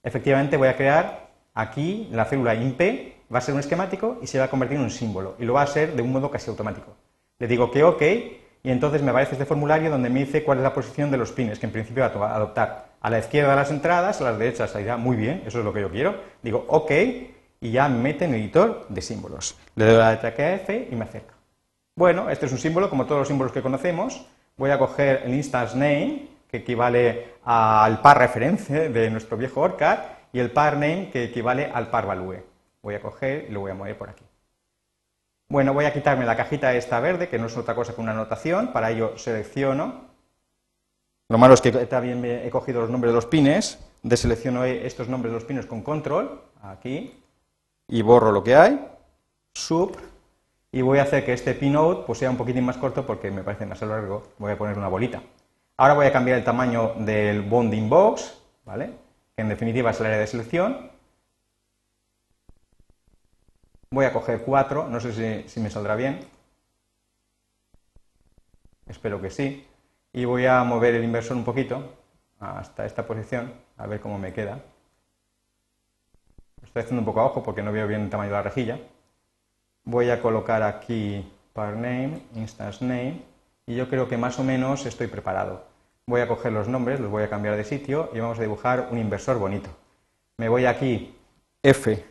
Efectivamente 0.02 0.58
voy 0.58 0.68
a 0.68 0.76
crear 0.76 1.21
aquí 1.54 2.08
la 2.12 2.24
célula 2.24 2.54
INP, 2.54 3.14
va 3.32 3.38
a 3.38 3.40
ser 3.40 3.54
un 3.54 3.60
esquemático 3.60 4.18
y 4.22 4.26
se 4.26 4.38
va 4.38 4.44
a 4.44 4.50
convertir 4.50 4.78
en 4.78 4.84
un 4.84 4.90
símbolo, 4.90 5.36
y 5.38 5.44
lo 5.44 5.54
va 5.54 5.62
a 5.62 5.66
ser 5.66 5.94
de 5.94 6.02
un 6.02 6.12
modo 6.12 6.30
casi 6.30 6.50
automático. 6.50 6.96
Le 7.38 7.46
digo 7.46 7.70
que 7.70 7.82
OK, 7.82 8.02
y 8.64 8.70
entonces 8.70 9.02
me 9.02 9.10
aparece 9.10 9.32
este 9.32 9.44
formulario 9.44 9.90
donde 9.90 10.10
me 10.10 10.20
dice 10.20 10.44
cuál 10.44 10.58
es 10.58 10.64
la 10.64 10.72
posición 10.72 11.10
de 11.10 11.16
los 11.16 11.32
pines 11.32 11.58
que 11.58 11.66
en 11.66 11.72
principio 11.72 12.08
va 12.18 12.30
a 12.30 12.36
adoptar. 12.36 12.92
A 13.00 13.10
la 13.10 13.18
izquierda 13.18 13.56
las 13.56 13.70
entradas, 13.70 14.20
a 14.20 14.24
la 14.24 14.32
derecha 14.38 14.68
salida 14.68 14.96
muy 14.96 15.16
bien, 15.16 15.42
eso 15.46 15.58
es 15.58 15.64
lo 15.64 15.72
que 15.72 15.80
yo 15.80 15.90
quiero. 15.90 16.14
Digo 16.42 16.64
OK, 16.68 16.90
y 17.60 17.70
ya 17.70 17.88
me 17.88 17.98
mete 17.98 18.26
en 18.26 18.34
el 18.34 18.40
editor 18.40 18.86
de 18.88 19.02
símbolos. 19.02 19.56
Le 19.74 19.86
doy 19.86 19.96
la 19.96 20.12
letra 20.12 20.34
que 20.34 20.54
F 20.54 20.88
y 20.90 20.94
me 20.94 21.04
acerca. 21.04 21.34
Bueno, 21.96 22.30
este 22.30 22.46
es 22.46 22.52
un 22.52 22.58
símbolo 22.58 22.88
como 22.88 23.06
todos 23.06 23.20
los 23.20 23.28
símbolos 23.28 23.52
que 23.52 23.62
conocemos. 23.62 24.26
Voy 24.56 24.70
a 24.70 24.78
coger 24.78 25.22
el 25.24 25.34
instance 25.34 25.74
name, 25.74 26.28
que 26.48 26.58
equivale 26.58 27.34
al 27.44 28.00
par 28.00 28.18
referencia 28.18 28.88
de 28.88 29.10
nuestro 29.10 29.36
viejo 29.36 29.60
ORCAD, 29.60 29.98
y 30.32 30.38
el 30.38 30.50
par 30.50 30.74
name, 30.74 31.10
que 31.10 31.24
equivale 31.24 31.70
al 31.72 31.88
par 31.88 32.06
value. 32.06 32.42
Voy 32.82 32.94
a 32.94 33.00
coger 33.00 33.46
y 33.48 33.52
lo 33.52 33.60
voy 33.60 33.70
a 33.70 33.74
mover 33.74 33.96
por 33.96 34.10
aquí. 34.10 34.24
Bueno, 35.48 35.74
voy 35.74 35.84
a 35.84 35.92
quitarme 35.92 36.24
la 36.24 36.36
cajita 36.36 36.74
esta 36.74 36.98
verde, 37.00 37.28
que 37.28 37.38
no 37.38 37.46
es 37.46 37.56
otra 37.56 37.74
cosa 37.74 37.94
que 37.94 38.00
una 38.00 38.12
anotación. 38.12 38.72
Para 38.72 38.90
ello 38.90 39.18
selecciono. 39.18 40.10
Lo 41.28 41.38
malo 41.38 41.54
es 41.54 41.60
que 41.60 41.70
también 41.72 42.24
he 42.24 42.50
cogido 42.50 42.80
los 42.80 42.90
nombres 42.90 43.12
de 43.12 43.16
los 43.16 43.26
pines. 43.26 43.78
Deselecciono 44.02 44.64
estos 44.64 45.08
nombres 45.08 45.32
de 45.32 45.34
los 45.34 45.44
pines 45.44 45.66
con 45.66 45.82
control, 45.82 46.40
aquí 46.62 47.22
y 47.92 48.00
borro 48.00 48.32
lo 48.32 48.42
que 48.42 48.56
hay, 48.56 48.88
sub, 49.52 49.96
y 50.70 50.80
voy 50.80 50.98
a 50.98 51.02
hacer 51.02 51.26
que 51.26 51.34
este 51.34 51.52
pinout 51.52 52.06
pues, 52.06 52.18
sea 52.18 52.30
un 52.30 52.38
poquitín 52.38 52.64
más 52.64 52.78
corto 52.78 53.04
porque 53.04 53.30
me 53.30 53.42
parece 53.42 53.66
más 53.66 53.82
largo, 53.82 54.22
voy 54.38 54.52
a 54.52 54.56
poner 54.56 54.78
una 54.78 54.88
bolita. 54.88 55.22
Ahora 55.76 55.94
voy 55.94 56.06
a 56.06 56.12
cambiar 56.12 56.38
el 56.38 56.44
tamaño 56.44 56.94
del 56.98 57.42
bonding 57.42 57.90
box, 57.90 58.38
¿vale? 58.64 58.92
En 59.36 59.48
definitiva 59.48 59.90
es 59.90 60.00
el 60.00 60.06
área 60.06 60.18
de 60.18 60.26
selección. 60.26 60.90
Voy 63.90 64.04
a 64.04 64.12
coger 64.12 64.42
4, 64.42 64.88
no 64.88 65.00
sé 65.00 65.12
si, 65.12 65.48
si 65.48 65.60
me 65.60 65.70
saldrá 65.70 65.96
bien. 65.96 66.20
Espero 68.86 69.20
que 69.20 69.30
sí. 69.30 69.66
Y 70.12 70.24
voy 70.24 70.46
a 70.46 70.62
mover 70.64 70.94
el 70.94 71.04
inversor 71.04 71.36
un 71.36 71.44
poquito 71.44 71.94
hasta 72.40 72.86
esta 72.86 73.06
posición, 73.06 73.52
a 73.76 73.86
ver 73.86 74.00
cómo 74.00 74.18
me 74.18 74.32
queda 74.32 74.62
estoy 76.72 76.84
haciendo 76.84 77.00
un 77.00 77.04
poco 77.04 77.20
a 77.20 77.26
ojo 77.26 77.42
porque 77.42 77.62
no 77.62 77.70
veo 77.70 77.86
bien 77.86 78.00
el 78.00 78.08
tamaño 78.08 78.30
de 78.30 78.36
la 78.36 78.42
rejilla. 78.42 78.78
Voy 79.84 80.08
a 80.08 80.22
colocar 80.22 80.62
aquí 80.62 81.30
par 81.52 81.74
name, 81.74 82.22
instance 82.34 82.82
name, 82.82 83.20
y 83.66 83.74
yo 83.74 83.90
creo 83.90 84.08
que 84.08 84.16
más 84.16 84.38
o 84.38 84.44
menos 84.44 84.86
estoy 84.86 85.06
preparado. 85.06 85.66
Voy 86.06 86.20
a 86.20 86.28
coger 86.28 86.52
los 86.52 86.68
nombres, 86.68 87.00
los 87.00 87.10
voy 87.10 87.22
a 87.22 87.30
cambiar 87.30 87.56
de 87.56 87.64
sitio 87.64 88.10
y 88.12 88.18
vamos 88.18 88.38
a 88.38 88.42
dibujar 88.42 88.88
un 88.90 88.98
inversor 88.98 89.38
bonito. 89.38 89.70
Me 90.36 90.48
voy 90.48 90.66
aquí, 90.66 91.14
F, 91.62 92.04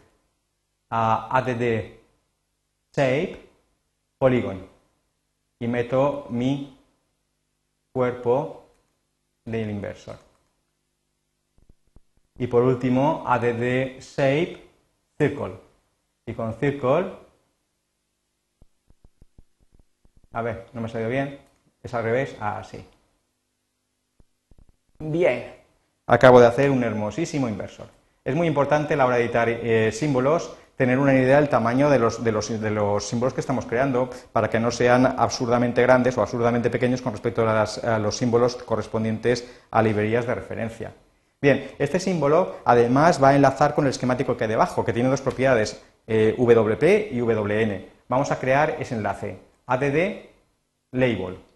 a 0.89 1.37
add 1.37 1.59
shape, 2.95 3.49
polygon, 4.17 4.65
y 5.59 5.67
meto 5.67 6.27
mi 6.29 6.79
cuerpo 7.91 8.65
del 9.43 9.69
inversor. 9.69 10.17
Y 12.37 12.47
por 12.47 12.63
último, 12.63 13.23
add 13.27 13.43
shape 13.99 14.69
circle. 15.17 15.59
Y 16.25 16.33
con 16.33 16.53
circle, 16.53 17.13
a 20.31 20.41
ver, 20.41 20.67
no 20.71 20.79
me 20.79 20.87
ha 20.87 20.89
salido 20.89 21.09
bien, 21.09 21.39
es 21.83 21.93
al 21.93 22.03
revés, 22.03 22.37
así. 22.39 22.85
Bien, 25.03 25.55
acabo 26.05 26.39
de 26.39 26.45
hacer 26.45 26.69
un 26.69 26.83
hermosísimo 26.83 27.49
inversor. 27.49 27.87
Es 28.23 28.35
muy 28.35 28.45
importante 28.45 28.93
a 28.93 28.97
la 28.97 29.07
hora 29.07 29.15
de 29.15 29.23
editar 29.23 29.49
eh, 29.49 29.91
símbolos 29.91 30.55
tener 30.75 30.99
una 30.99 31.15
idea 31.15 31.37
del 31.37 31.49
tamaño 31.49 31.89
de 31.89 31.97
los, 31.97 32.17
símbolos 33.05 33.33
que 33.33 33.41
estamos 33.41 33.65
creando 33.65 34.11
para 34.31 34.49
que 34.49 34.59
no 34.59 34.69
sean 34.69 35.07
absurdamente 35.07 35.81
grandes 35.81 36.17
o 36.17 36.21
absurdamente 36.21 36.69
pequeños 36.69 37.01
con 37.01 37.13
respecto 37.13 37.47
a 37.47 37.99
los 37.99 38.15
símbolos 38.15 38.57
correspondientes 38.57 39.47
a 39.71 39.81
librerías 39.81 40.27
de 40.27 40.35
referencia. 40.35 40.93
Bien, 41.41 41.71
este 41.79 41.99
símbolo 41.99 42.57
además 42.63 43.21
va 43.21 43.29
a 43.29 43.35
enlazar 43.35 43.73
con 43.73 43.85
el 43.85 43.91
esquemático 43.91 44.37
que 44.37 44.43
hay 44.43 44.49
debajo, 44.51 44.85
que 44.85 44.93
tiene 44.93 45.09
dos 45.09 45.21
propiedades, 45.21 45.81
eh, 46.05 46.35
WP 46.37 47.11
y 47.11 47.21
WN. 47.21 47.87
Vamos 48.07 48.31
a 48.31 48.39
crear 48.39 48.77
ese 48.79 48.95
enlace, 48.95 49.39
add 49.65 49.83
label. 50.91 51.50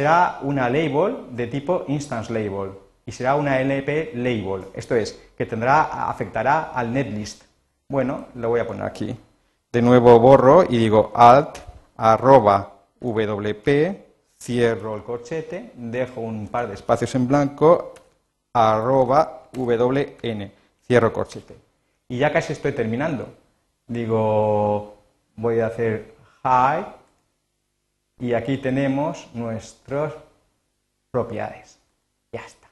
Será 0.00 0.38
una 0.40 0.70
label 0.70 1.26
de 1.32 1.46
tipo 1.46 1.84
instance 1.86 2.32
label 2.32 2.70
y 3.04 3.12
será 3.12 3.34
una 3.34 3.60
LP 3.60 4.12
label, 4.14 4.64
esto 4.72 4.96
es, 4.96 5.20
que 5.36 5.44
tendrá, 5.44 6.08
afectará 6.08 6.70
al 6.72 6.90
netlist. 6.90 7.42
Bueno, 7.86 8.28
lo 8.34 8.48
voy 8.48 8.60
a 8.60 8.66
poner 8.66 8.84
aquí. 8.84 9.14
De 9.70 9.82
nuevo 9.82 10.18
borro 10.18 10.64
y 10.66 10.78
digo 10.78 11.12
alt 11.14 11.58
arroba 11.98 12.76
WP, 12.98 14.38
cierro 14.40 14.96
el 14.96 15.02
corchete, 15.02 15.72
dejo 15.74 16.22
un 16.22 16.48
par 16.48 16.68
de 16.68 16.72
espacios 16.76 17.14
en 17.14 17.28
blanco 17.28 17.92
arroba 18.54 19.50
wn, 19.52 20.50
cierro 20.86 21.12
corchete. 21.12 21.58
Y 22.08 22.16
ya 22.16 22.32
casi 22.32 22.54
estoy 22.54 22.72
terminando. 22.72 23.28
Digo, 23.86 24.96
voy 25.36 25.60
a 25.60 25.66
hacer 25.66 26.14
hide 26.42 26.99
y 28.20 28.34
aquí 28.34 28.58
tenemos 28.58 29.28
nuestras 29.34 30.12
propiedades. 31.10 31.78
Ya 32.32 32.40
está. 32.40 32.68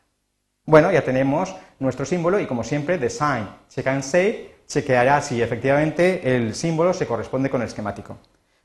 Bueno, 0.64 0.92
ya 0.92 1.02
tenemos 1.02 1.56
nuestro 1.78 2.04
símbolo 2.04 2.38
y 2.38 2.46
como 2.46 2.62
siempre, 2.62 2.98
design, 2.98 3.48
check 3.70 3.86
and 3.86 4.02
save, 4.02 4.54
chequeará 4.66 5.22
si 5.22 5.40
efectivamente 5.40 6.36
el 6.36 6.54
símbolo 6.54 6.92
se 6.92 7.06
corresponde 7.06 7.48
con 7.48 7.62
el 7.62 7.68
esquemático. 7.68 8.18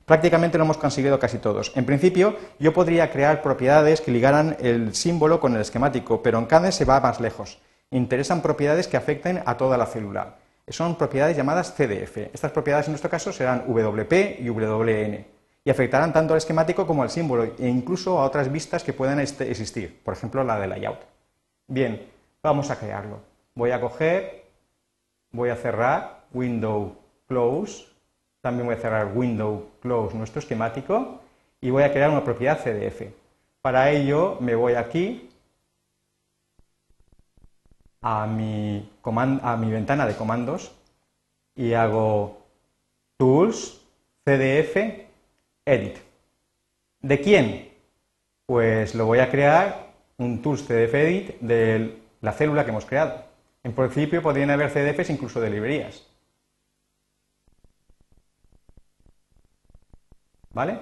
Prácticamente 0.04 0.58
lo 0.58 0.64
hemos 0.64 0.76
conseguido 0.76 1.18
casi 1.18 1.38
todos. 1.38 1.72
En 1.74 1.86
principio, 1.86 2.36
yo 2.58 2.74
podría 2.74 3.10
crear 3.10 3.40
propiedades 3.40 4.02
que 4.02 4.10
ligaran 4.10 4.54
el 4.60 4.94
símbolo 4.94 5.40
con 5.40 5.54
el 5.54 5.62
esquemático, 5.62 6.22
pero 6.22 6.38
en 6.38 6.44
CADE 6.44 6.72
se 6.72 6.84
va 6.84 7.00
más 7.00 7.20
lejos. 7.20 7.58
Interesan 7.90 8.42
propiedades 8.42 8.86
que 8.86 8.98
afecten 8.98 9.42
a 9.46 9.56
toda 9.56 9.78
la 9.78 9.86
célula. 9.86 10.36
Son 10.68 10.96
propiedades 10.96 11.38
llamadas 11.38 11.74
CDF. 11.74 12.18
Estas 12.34 12.52
propiedades 12.52 12.86
en 12.86 12.92
nuestro 12.92 13.10
caso 13.10 13.32
serán 13.32 13.64
WP 13.66 14.40
y 14.40 14.50
WN 14.50 15.33
y 15.64 15.70
afectarán 15.70 16.12
tanto 16.12 16.34
al 16.34 16.38
esquemático 16.38 16.86
como 16.86 17.02
al 17.02 17.10
símbolo 17.10 17.44
e 17.44 17.68
incluso 17.68 18.18
a 18.18 18.24
otras 18.24 18.52
vistas 18.52 18.84
que 18.84 18.92
puedan 18.92 19.18
este, 19.20 19.50
existir, 19.50 20.00
por 20.04 20.14
ejemplo 20.14 20.44
la 20.44 20.60
de 20.60 20.68
layout. 20.68 21.00
Bien, 21.66 22.06
vamos 22.42 22.70
a 22.70 22.78
crearlo. 22.78 23.20
Voy 23.54 23.70
a 23.70 23.80
coger, 23.80 24.44
voy 25.32 25.48
a 25.48 25.56
cerrar, 25.56 26.24
window 26.32 26.96
close, 27.26 27.86
también 28.42 28.66
voy 28.66 28.76
a 28.76 28.78
cerrar 28.78 29.12
window 29.14 29.70
close 29.80 30.14
nuestro 30.14 30.40
esquemático 30.40 31.20
y 31.60 31.70
voy 31.70 31.82
a 31.82 31.92
crear 31.92 32.10
una 32.10 32.24
propiedad 32.24 32.60
CDF. 32.62 33.10
Para 33.62 33.90
ello 33.90 34.36
me 34.40 34.54
voy 34.54 34.74
aquí 34.74 35.30
a 38.02 38.26
mi, 38.26 38.92
a 39.02 39.56
mi 39.56 39.72
ventana 39.72 40.06
de 40.06 40.14
comandos 40.14 40.72
y 41.54 41.72
hago 41.72 42.42
Tools, 43.16 43.80
CDF, 44.24 45.03
Edit. 45.66 45.98
¿De 47.00 47.20
quién? 47.20 47.72
Pues 48.46 48.94
lo 48.94 49.06
voy 49.06 49.18
a 49.18 49.30
crear 49.30 49.88
un 50.18 50.42
Tools 50.42 50.62
CDF 50.62 50.94
Edit 50.94 51.40
de 51.40 51.98
la 52.20 52.32
célula 52.32 52.64
que 52.64 52.70
hemos 52.70 52.84
creado. 52.84 53.24
En 53.62 53.74
principio 53.74 54.22
podrían 54.22 54.50
haber 54.50 54.70
CDFs 54.70 55.10
incluso 55.10 55.40
de 55.40 55.50
librerías. 55.50 56.06
¿Vale? 60.52 60.78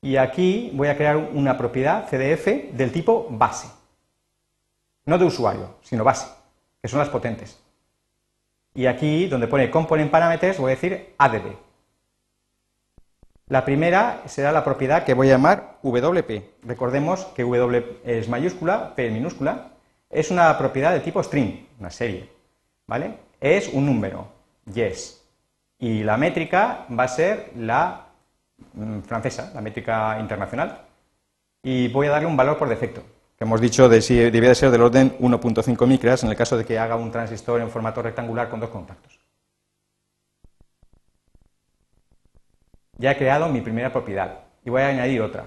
Y 0.00 0.16
aquí 0.16 0.70
voy 0.74 0.88
a 0.88 0.96
crear 0.96 1.16
una 1.16 1.56
propiedad 1.56 2.08
CDF 2.08 2.74
del 2.74 2.90
tipo 2.90 3.28
base. 3.30 3.68
No 5.04 5.18
de 5.18 5.24
usuario, 5.24 5.76
sino 5.82 6.02
base, 6.02 6.26
que 6.80 6.88
son 6.88 6.98
las 6.98 7.08
potentes. 7.08 7.60
Y 8.74 8.86
aquí, 8.86 9.28
donde 9.28 9.46
pone 9.46 9.70
component 9.70 10.10
parameters, 10.10 10.58
voy 10.58 10.72
a 10.72 10.74
decir 10.74 11.14
add. 11.18 11.42
La 13.48 13.64
primera 13.64 14.22
será 14.26 14.52
la 14.52 14.64
propiedad 14.64 15.04
que 15.04 15.14
voy 15.14 15.28
a 15.28 15.32
llamar 15.32 15.78
WP. 15.82 16.64
Recordemos 16.64 17.24
que 17.34 17.42
W 17.42 18.00
es 18.04 18.28
mayúscula, 18.28 18.94
P 18.94 19.06
es 19.06 19.12
minúscula. 19.12 19.72
Es 20.08 20.30
una 20.30 20.56
propiedad 20.56 20.92
de 20.92 21.00
tipo 21.00 21.22
string, 21.22 21.66
una 21.78 21.90
serie. 21.90 22.28
¿Vale? 22.86 23.14
Es 23.40 23.68
un 23.68 23.86
número, 23.86 24.28
yes. 24.72 25.22
Y 25.78 26.02
la 26.04 26.16
métrica 26.16 26.86
va 26.96 27.04
a 27.04 27.08
ser 27.08 27.50
la 27.56 28.06
mm, 28.74 29.00
francesa, 29.00 29.50
la 29.54 29.60
métrica 29.60 30.18
internacional. 30.20 30.82
Y 31.62 31.88
voy 31.88 32.06
a 32.06 32.10
darle 32.10 32.26
un 32.26 32.36
valor 32.36 32.58
por 32.58 32.68
defecto, 32.68 33.02
que 33.36 33.44
hemos 33.44 33.60
dicho 33.60 33.88
de 33.88 34.02
si 34.02 34.16
debía 34.16 34.54
ser 34.54 34.70
del 34.70 34.82
orden 34.82 35.16
1.5 35.18 35.86
micras 35.86 36.22
en 36.22 36.30
el 36.30 36.36
caso 36.36 36.56
de 36.56 36.64
que 36.64 36.78
haga 36.78 36.96
un 36.96 37.10
transistor 37.10 37.60
en 37.60 37.70
formato 37.70 38.02
rectangular 38.02 38.48
con 38.48 38.60
dos 38.60 38.70
contactos. 38.70 39.21
Ya 43.02 43.10
he 43.10 43.16
creado 43.16 43.48
mi 43.48 43.60
primera 43.60 43.92
propiedad 43.92 44.44
y 44.64 44.70
voy 44.70 44.80
a 44.80 44.86
añadir 44.86 45.20
otra. 45.22 45.46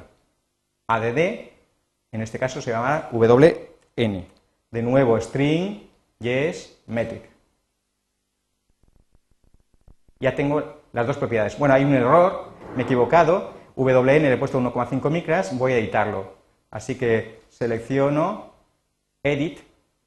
ADD, 0.88 1.18
en 2.12 2.22
este 2.22 2.38
caso 2.38 2.62
se 2.62 2.72
llama 2.72 3.08
WN. 3.14 4.26
De 4.72 4.82
nuevo, 4.84 5.18
string, 5.22 5.88
yes, 6.20 6.78
metric. 6.86 7.24
Ya 10.20 10.36
tengo 10.36 10.82
las 10.92 11.08
dos 11.08 11.16
propiedades. 11.18 11.58
Bueno, 11.58 11.74
hay 11.76 11.86
un 11.86 11.94
error, 11.94 12.50
me 12.76 12.84
he 12.84 12.86
equivocado. 12.86 13.54
WN 13.78 14.20
le 14.20 14.34
he 14.34 14.38
puesto 14.38 14.60
1,5 14.60 15.10
micras, 15.10 15.58
voy 15.58 15.72
a 15.72 15.78
editarlo. 15.78 16.34
Así 16.72 16.96
que 16.96 17.40
selecciono 17.48 18.52
Edit 19.24 19.60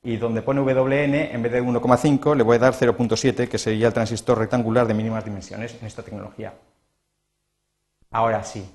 y 0.02 0.18
donde 0.18 0.42
pone 0.42 0.60
WN, 0.60 1.34
en 1.34 1.42
vez 1.42 1.52
de 1.52 1.62
1,5, 1.62 2.36
le 2.36 2.42
voy 2.42 2.56
a 2.56 2.58
dar 2.58 2.74
0.7, 2.74 3.48
que 3.48 3.58
sería 3.58 3.86
el 3.86 3.94
transistor 3.94 4.38
rectangular 4.38 4.86
de 4.86 4.92
mínimas 4.92 5.24
dimensiones 5.24 5.78
en 5.80 5.86
esta 5.86 6.02
tecnología. 6.02 6.52
Ahora 8.10 8.42
sí, 8.44 8.68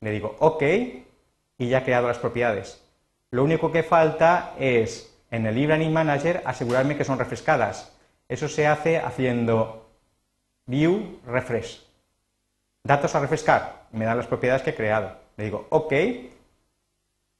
le 0.00 0.10
digo 0.10 0.36
OK 0.38 0.62
y 0.62 1.68
ya 1.68 1.78
he 1.78 1.84
creado 1.84 2.08
las 2.08 2.18
propiedades. 2.18 2.82
Lo 3.30 3.44
único 3.44 3.72
que 3.72 3.82
falta 3.82 4.54
es 4.58 5.14
en 5.30 5.46
el 5.46 5.56
eLearning 5.56 5.92
Manager 5.92 6.42
asegurarme 6.44 6.96
que 6.96 7.04
son 7.04 7.18
refrescadas. 7.18 7.92
Eso 8.28 8.48
se 8.48 8.66
hace 8.66 8.98
haciendo 8.98 9.88
View 10.66 11.20
Refresh. 11.26 11.84
Datos 12.84 13.14
a 13.14 13.20
refrescar, 13.20 13.86
me 13.92 14.04
dan 14.04 14.16
las 14.16 14.26
propiedades 14.26 14.62
que 14.62 14.70
he 14.70 14.74
creado. 14.74 15.12
Le 15.36 15.44
digo 15.44 15.66
OK 15.70 15.92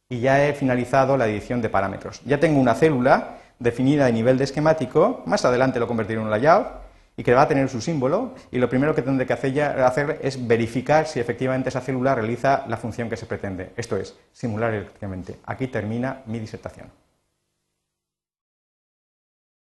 y 0.08 0.20
ya 0.20 0.46
he 0.46 0.52
finalizado 0.54 1.16
la 1.16 1.26
edición 1.26 1.62
de 1.62 1.68
parámetros. 1.68 2.20
Ya 2.24 2.38
tengo 2.38 2.60
una 2.60 2.74
célula 2.74 3.38
definida 3.58 4.06
de 4.06 4.12
nivel 4.12 4.38
de 4.38 4.44
esquemático, 4.44 5.22
más 5.26 5.44
adelante 5.44 5.80
lo 5.80 5.88
convertiré 5.88 6.20
en 6.20 6.26
un 6.26 6.30
layout, 6.30 6.85
y 7.16 7.22
que 7.22 7.34
va 7.34 7.42
a 7.42 7.48
tener 7.48 7.68
su 7.68 7.80
símbolo 7.80 8.34
y 8.50 8.58
lo 8.58 8.68
primero 8.68 8.94
que 8.94 9.02
tendré 9.02 9.26
que 9.26 9.32
hacer 9.32 10.20
es 10.22 10.46
verificar 10.46 11.06
si 11.06 11.20
efectivamente 11.20 11.70
esa 11.70 11.80
célula 11.80 12.14
realiza 12.14 12.64
la 12.68 12.76
función 12.76 13.08
que 13.08 13.16
se 13.16 13.26
pretende, 13.26 13.72
esto 13.76 13.96
es, 13.96 14.16
simular 14.32 14.74
eléctricamente. 14.74 15.36
Aquí 15.46 15.68
termina 15.68 16.22
mi 16.26 16.38
disertación. 16.38 17.05